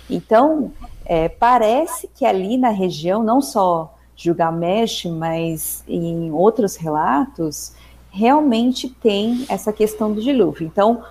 [0.10, 0.72] Então,
[1.08, 7.74] é, parece que ali na região, não só Gilgamesh, mas em outros relatos,
[8.12, 10.68] realmente tem essa questão do dilúvio.
[10.68, 11.04] Então,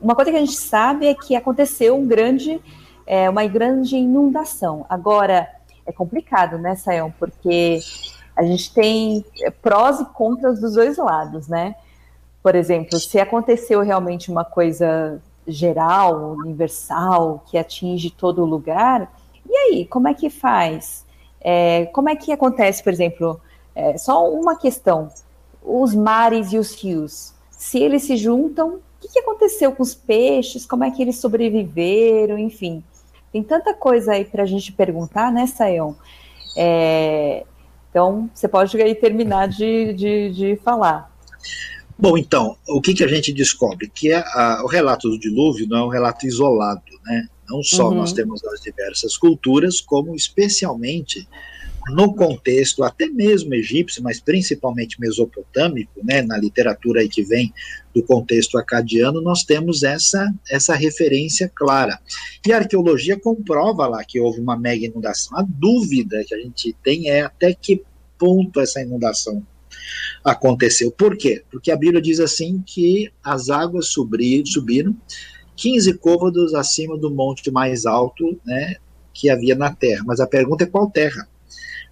[0.00, 2.60] uma coisa que a gente sabe é que aconteceu um grande,
[3.06, 4.84] é, uma grande inundação.
[4.88, 5.48] Agora,
[5.86, 7.12] é complicado, né, Sayão?
[7.18, 7.80] Porque
[8.34, 9.24] a gente tem
[9.62, 11.74] prós e contras dos dois lados, né?
[12.44, 19.10] por exemplo, se aconteceu realmente uma coisa geral, universal, que atinge todo lugar,
[19.48, 21.04] e aí, como é que faz?
[21.40, 23.40] É, como é que acontece, por exemplo,
[23.74, 25.10] é, só uma questão,
[25.62, 29.94] os mares e os rios, se eles se juntam, o que, que aconteceu com os
[29.94, 32.82] peixes, como é que eles sobreviveram, enfim.
[33.32, 35.96] Tem tanta coisa aí para a gente perguntar, né, Sayão?
[36.56, 37.44] É,
[37.90, 41.12] então, você pode aí terminar de, de, de falar.
[41.98, 43.88] Bom, então, o que, que a gente descobre?
[43.88, 47.28] Que é a, o relato do dilúvio não é um relato isolado, né?
[47.48, 47.96] Não só uhum.
[47.96, 51.26] nós temos as diversas culturas, como especialmente
[51.90, 57.52] no contexto até mesmo egípcio, mas principalmente mesopotâmico, né, na literatura aí que vem
[57.94, 61.98] do contexto acadiano, nós temos essa, essa referência clara.
[62.46, 65.38] E a arqueologia comprova lá que houve uma mega inundação.
[65.38, 67.82] A dúvida que a gente tem é até que
[68.18, 69.46] ponto essa inundação
[70.24, 70.90] aconteceu.
[70.90, 71.42] Por quê?
[71.50, 74.96] Porque a Bíblia diz assim que as águas subiram, subiram
[75.56, 78.76] 15 côvados acima do monte mais alto né,
[79.12, 80.02] que havia na terra.
[80.06, 81.28] Mas a pergunta é qual terra?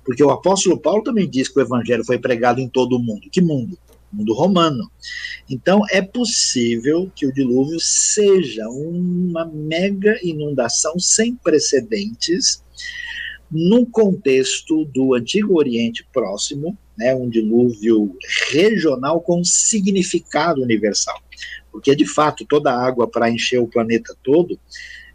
[0.04, 3.28] Porque o apóstolo Paulo também diz que o evangelho foi pregado em todo o mundo.
[3.30, 3.78] Que mundo?
[4.12, 4.90] mundo romano.
[5.48, 12.62] Então é possível que o dilúvio seja uma mega inundação sem precedentes
[13.50, 18.16] no contexto do Antigo Oriente Próximo, né, um dilúvio
[18.50, 21.20] regional com significado universal.
[21.72, 24.60] Porque, de fato, toda a água para encher o planeta todo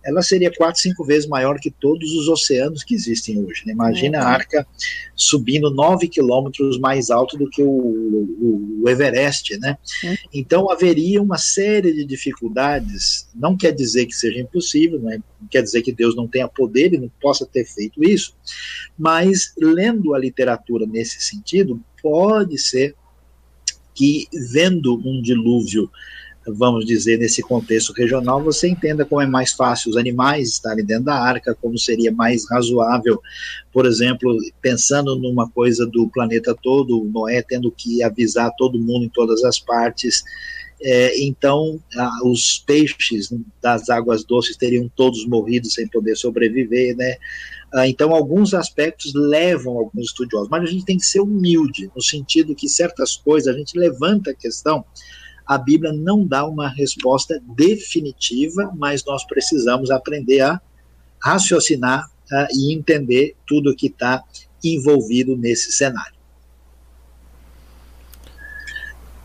[0.07, 3.63] ela seria quatro, cinco vezes maior que todos os oceanos que existem hoje.
[3.65, 3.73] Né?
[3.73, 4.23] Imagina uhum.
[4.23, 4.67] a Arca
[5.13, 9.77] subindo nove quilômetros mais alto do que o, o, o Everest, né?
[10.05, 10.15] Uhum.
[10.33, 13.27] Então haveria uma série de dificuldades.
[13.35, 15.19] Não quer dizer que seja impossível, né?
[15.41, 18.33] não quer dizer que Deus não tenha poder e não possa ter feito isso,
[18.97, 22.95] mas lendo a literatura nesse sentido, pode ser
[23.93, 25.89] que vendo um dilúvio
[26.53, 31.05] vamos dizer, nesse contexto regional, você entenda como é mais fácil os animais estarem dentro
[31.05, 33.21] da arca, como seria mais razoável,
[33.71, 39.09] por exemplo, pensando numa coisa do planeta todo, Noé tendo que avisar todo mundo em
[39.09, 40.23] todas as partes.
[40.79, 47.15] É, então, ah, os peixes das águas doces teriam todos morrido sem poder sobreviver, né?
[47.73, 52.01] Ah, então, alguns aspectos levam alguns estudiosos, mas a gente tem que ser humilde, no
[52.01, 54.85] sentido que certas coisas a gente levanta a questão
[55.47, 60.59] a Bíblia não dá uma resposta definitiva, mas nós precisamos aprender a
[61.23, 64.23] raciocinar uh, e entender tudo que está
[64.63, 66.17] envolvido nesse cenário.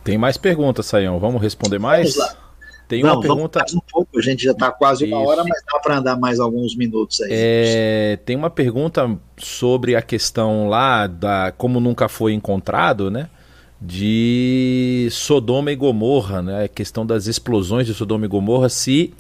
[0.05, 1.19] Tem mais perguntas, Saião.
[1.19, 2.15] Vamos responder mais?
[2.15, 2.43] Vamos lá.
[2.89, 3.61] Tem uma pergunta.
[3.61, 5.31] Mais um pouco, a gente já está quase uma Isso.
[5.31, 7.31] hora, mas dá para andar mais alguns minutos aí.
[7.33, 13.31] É, tem uma pergunta sobre a questão lá da como nunca foi encontrado, né?
[13.85, 16.65] De Sodoma e Gomorra, né?
[16.65, 19.13] A questão das explosões de Sodoma e Gomorra, se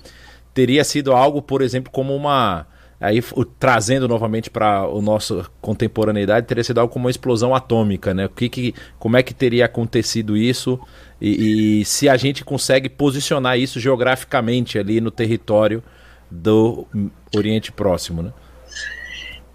[0.54, 2.66] teria sido algo, por exemplo, como uma
[3.00, 3.20] aí
[3.58, 8.26] trazendo novamente para o nosso contemporaneidade teria sido algo como uma explosão atômica, né?
[8.26, 10.78] O que, que como é que teria acontecido isso
[11.20, 15.82] e, e, se a gente consegue posicionar isso geograficamente ali no território
[16.30, 16.86] do
[17.34, 18.32] Oriente Próximo, né?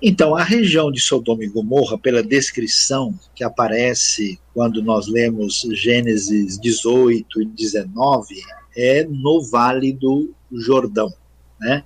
[0.02, 6.60] Então, a região de Sodoma e Gomorra, pela descrição que aparece quando nós lemos Gênesis
[6.60, 8.36] 18 e 19,
[8.76, 11.12] é no Vale do Jordão,
[11.60, 11.84] né?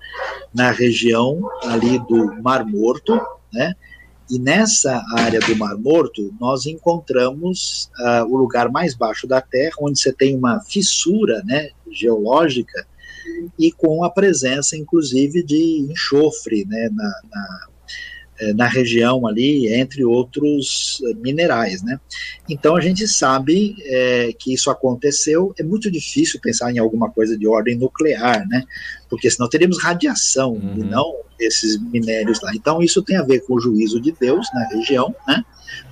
[0.54, 3.20] na região ali do Mar Morto,
[3.54, 3.74] né?
[4.30, 9.76] E nessa área do Mar Morto, nós encontramos uh, o lugar mais baixo da Terra,
[9.82, 12.88] onde você tem uma fissura né, geológica
[13.60, 17.68] e com a presença, inclusive, de enxofre né, na, na
[18.54, 22.00] na região ali, entre outros eh, minerais, né?
[22.50, 25.54] Então a gente sabe é, que isso aconteceu.
[25.60, 28.64] É muito difícil pensar em alguma coisa de ordem nuclear, né?
[29.10, 30.76] Porque senão teríamos radiação uhum.
[30.78, 32.52] e não esses minérios lá.
[32.56, 35.44] Então isso tem a ver com o juízo de Deus na região, né?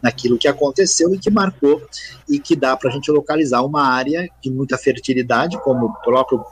[0.02, 1.82] Naquilo que aconteceu e que marcou
[2.28, 6.44] e que dá para a gente localizar uma área de muita fertilidade, como o próprio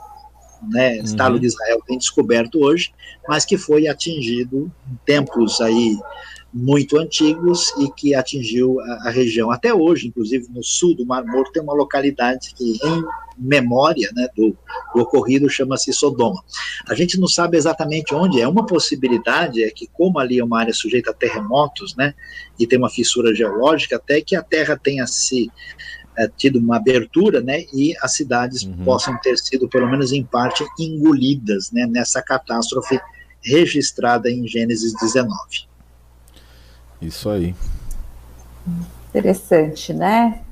[0.62, 1.40] né, Estado uhum.
[1.40, 2.92] de Israel tem descoberto hoje,
[3.28, 5.96] mas que foi atingido em tempos aí
[6.52, 9.50] muito antigos e que atingiu a, a, região.
[9.50, 13.04] Até hoje, inclusive no sul do Mar Morto, tem uma localidade que, em
[13.36, 14.56] memória né, do,
[14.94, 16.42] do ocorrido, chama-se Sodoma.
[16.88, 18.48] A gente não sabe exatamente onde é.
[18.48, 22.14] Uma possibilidade é que, como ali é uma área sujeita a terremotos, né,
[22.58, 25.50] e tem uma fissura geológica, até que a Terra tenha se
[26.18, 28.84] é, tido uma abertura, né, e as cidades uhum.
[28.84, 33.00] possam ter sido, pelo menos em parte, engolidas, né, nessa catástrofe
[33.40, 35.32] registrada em Gênesis 19.
[37.00, 37.54] Isso aí.
[39.08, 40.42] Interessante, né?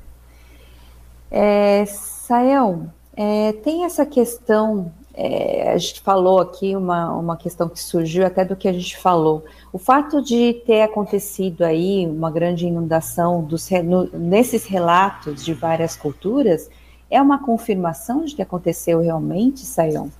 [1.30, 2.86] É, Sael,
[3.16, 8.44] é, tem essa questão, é, a gente falou aqui uma, uma questão que surgiu até
[8.44, 9.42] do que a gente falou.
[9.72, 15.96] O fato de ter acontecido aí uma grande inundação dos, no, nesses relatos de várias
[15.96, 16.68] culturas
[17.10, 20.12] é uma confirmação de que aconteceu realmente, Sayão?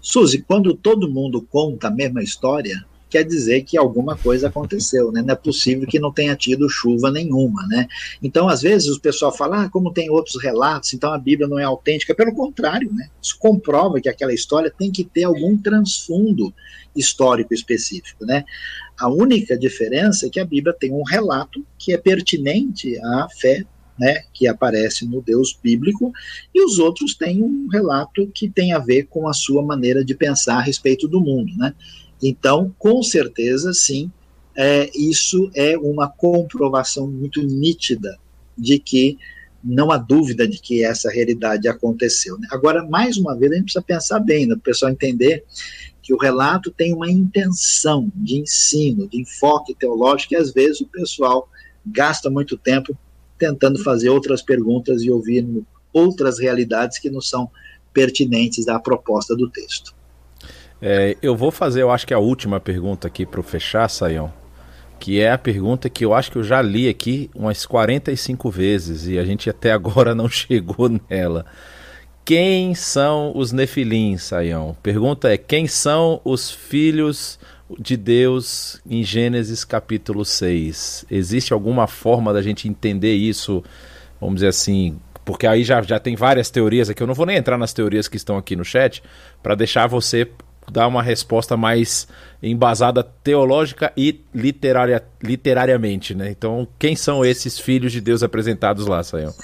[0.00, 5.20] Suzy, quando todo mundo conta a mesma história, quer dizer que alguma coisa aconteceu, né?
[5.20, 7.86] Não é possível que não tenha tido chuva nenhuma, né?
[8.22, 11.58] Então, às vezes, o pessoal fala, ah, como tem outros relatos, então a Bíblia não
[11.58, 12.14] é autêntica.
[12.14, 13.10] Pelo contrário, né?
[13.20, 16.54] Isso comprova que aquela história tem que ter algum transfundo
[16.96, 18.46] histórico específico, né?
[18.98, 23.62] A única diferença é que a Bíblia tem um relato que é pertinente à fé
[23.98, 26.10] né, que aparece no Deus bíblico,
[26.54, 30.14] e os outros têm um relato que tem a ver com a sua maneira de
[30.14, 31.52] pensar a respeito do mundo.
[31.56, 31.74] Né?
[32.22, 34.10] Então, com certeza, sim,
[34.56, 38.18] é, isso é uma comprovação muito nítida
[38.56, 39.18] de que
[39.64, 42.38] não há dúvida de que essa realidade aconteceu.
[42.38, 42.48] Né?
[42.50, 45.44] Agora, mais uma vez, a gente precisa pensar bem, né, para o pessoal entender
[46.02, 50.86] que o relato tem uma intenção de ensino, de enfoque teológico, e às vezes o
[50.86, 51.48] pessoal
[51.86, 52.96] gasta muito tempo
[53.38, 57.48] tentando fazer outras perguntas e ouvindo outras realidades que não são
[57.92, 59.94] pertinentes à proposta do texto.
[60.84, 64.32] É, eu vou fazer, eu acho que a última pergunta aqui para fechar, Saião,
[64.98, 69.06] que é a pergunta que eu acho que eu já li aqui umas 45 vezes
[69.06, 71.46] e a gente até agora não chegou nela.
[72.24, 74.76] Quem são os Nefilim, Saião?
[74.82, 77.38] Pergunta é: quem são os filhos
[77.78, 81.06] de Deus em Gênesis capítulo 6?
[81.08, 83.62] Existe alguma forma da gente entender isso,
[84.20, 87.02] vamos dizer assim, porque aí já, já tem várias teorias aqui.
[87.02, 89.02] Eu não vou nem entrar nas teorias que estão aqui no chat
[89.42, 90.28] para deixar você
[90.70, 92.06] dar uma resposta mais
[92.42, 96.30] embasada teológica e literária, literariamente, né?
[96.30, 99.34] Então, quem são esses filhos de Deus apresentados lá, Sayão?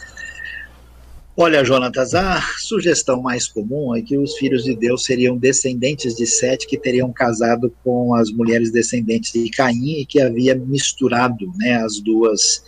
[1.41, 6.27] Olha, Jonatas, a sugestão mais comum é que os filhos de Deus seriam descendentes de
[6.27, 11.77] Sete que teriam casado com as mulheres descendentes de Caim e que havia misturado né,
[11.77, 12.64] as duas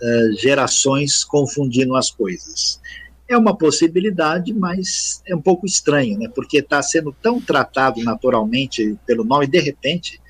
[0.00, 2.80] uh, gerações, confundindo as coisas
[3.28, 6.28] é uma possibilidade, mas é um pouco estranho, né?
[6.34, 10.20] Porque está sendo tão tratado naturalmente pelo nome, e de repente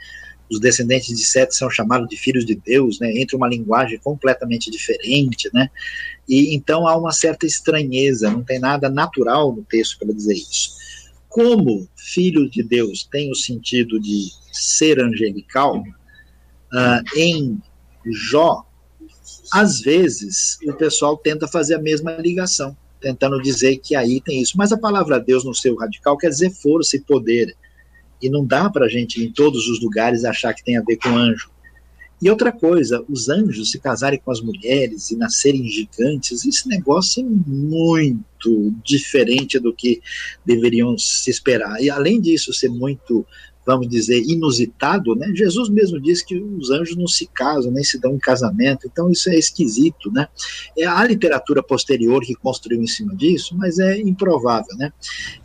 [0.50, 3.12] os descendentes de Sete são chamados de filhos de Deus, né?
[3.16, 5.68] Entre uma linguagem completamente diferente, né?
[6.28, 10.76] E então há uma certa estranheza, não tem nada natural no texto para dizer isso.
[11.28, 17.60] Como filho de Deus tem o sentido de ser angelical, uh, em
[18.06, 18.64] Jó,
[19.52, 22.76] às vezes o pessoal tenta fazer a mesma ligação
[23.06, 24.58] tentando dizer que aí tem isso.
[24.58, 27.54] Mas a palavra Deus no seu radical quer dizer força e poder.
[28.20, 30.96] E não dá para a gente, em todos os lugares, achar que tem a ver
[30.96, 31.48] com anjo.
[32.20, 37.22] E outra coisa, os anjos se casarem com as mulheres e nascerem gigantes, esse negócio
[37.22, 40.00] é muito diferente do que
[40.44, 41.80] deveriam se esperar.
[41.80, 43.24] E além disso ser muito
[43.66, 45.32] vamos dizer, inusitado, né?
[45.34, 49.10] Jesus mesmo disse que os anjos não se casam, nem se dão em casamento, então
[49.10, 50.28] isso é esquisito, né?
[50.78, 54.92] É a literatura posterior que construiu em cima disso, mas é improvável, né?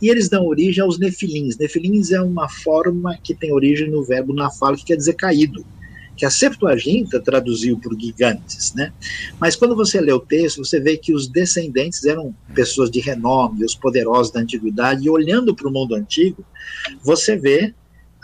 [0.00, 1.58] E eles dão origem aos nefilins.
[1.58, 5.64] Nefilins é uma forma que tem origem no verbo na fala, que quer dizer caído
[6.16, 8.92] que a Septuaginta traduziu por gigantes, né?
[9.40, 13.64] Mas quando você lê o texto, você vê que os descendentes eram pessoas de renome,
[13.64, 16.44] os poderosos da antiguidade, e olhando para o mundo antigo,
[17.02, 17.74] você vê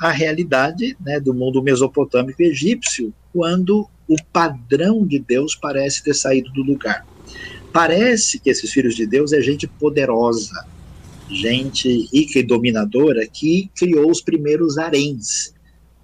[0.00, 6.50] a realidade né, do mundo mesopotâmico egípcio, quando o padrão de Deus parece ter saído
[6.52, 7.06] do lugar.
[7.72, 10.66] Parece que esses filhos de Deus é gente poderosa,
[11.30, 15.52] gente rica e dominadora que criou os primeiros haréns.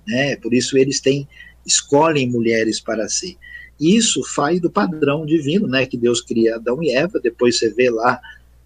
[0.07, 0.37] Né?
[0.37, 1.27] Por isso eles têm
[1.67, 3.39] escolhem mulheres para si.
[3.81, 7.19] Isso faz do padrão divino, né, que Deus cria Adão e Eva.
[7.21, 8.21] Depois você vê lá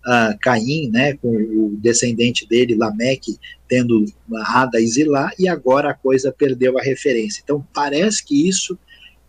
[0.07, 3.39] uh, Caim, né, com o descendente dele, Lameque,
[3.69, 4.05] tendo
[4.47, 7.41] Ada e Zilá, e agora a coisa perdeu a referência.
[7.45, 8.79] Então, parece que isso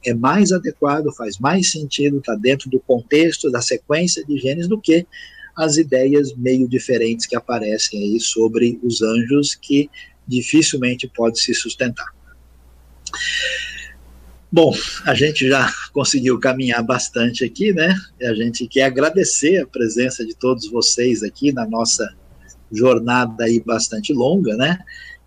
[0.06, 4.80] é mais adequado, faz mais sentido, está dentro do contexto, da sequência de Gênesis, do
[4.80, 5.06] que
[5.56, 9.90] as ideias meio diferentes que aparecem aí sobre os anjos, que
[10.26, 12.08] dificilmente pode se sustentar.
[14.52, 14.74] Bom,
[15.06, 17.96] a gente já conseguiu caminhar bastante aqui, né?
[18.22, 22.08] A gente quer agradecer a presença de todos vocês aqui na nossa
[22.72, 24.80] jornada aí bastante longa, né?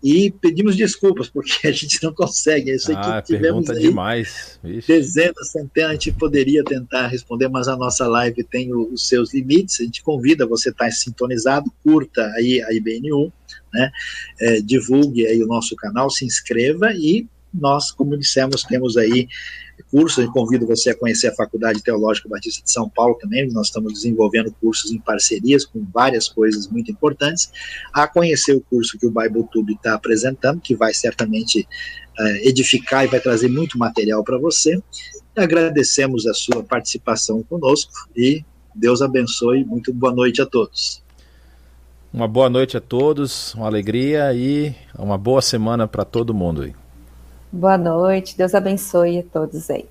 [0.03, 2.71] E pedimos desculpas porque a gente não consegue.
[2.71, 4.59] Isso ah, aqui tivemos pergunta demais.
[4.61, 4.87] Ixi.
[4.87, 9.79] Dezenas, centenas, a gente poderia tentar responder, mas a nossa live tem os seus limites.
[9.79, 13.31] A gente convida você a estar sintonizado, curta aí a IBN1,
[13.73, 13.91] né?
[14.41, 19.27] É, divulgue aí o nosso canal, se inscreva e nós, como dissemos, temos aí
[19.89, 23.67] cursos, eu convido você a conhecer a Faculdade Teológica Batista de São Paulo também, nós
[23.67, 27.51] estamos desenvolvendo cursos em parcerias com várias coisas muito importantes,
[27.93, 31.67] a conhecer o curso que o Bible Tube está apresentando, que vai certamente
[32.19, 34.81] uh, edificar e vai trazer muito material para você.
[35.35, 38.43] Agradecemos a sua participação conosco e
[38.73, 41.03] Deus abençoe, muito boa noite a todos.
[42.11, 46.73] Uma boa noite a todos, uma alegria e uma boa semana para todo mundo.
[47.55, 49.87] Boa noite, Deus abençoe a todos aí.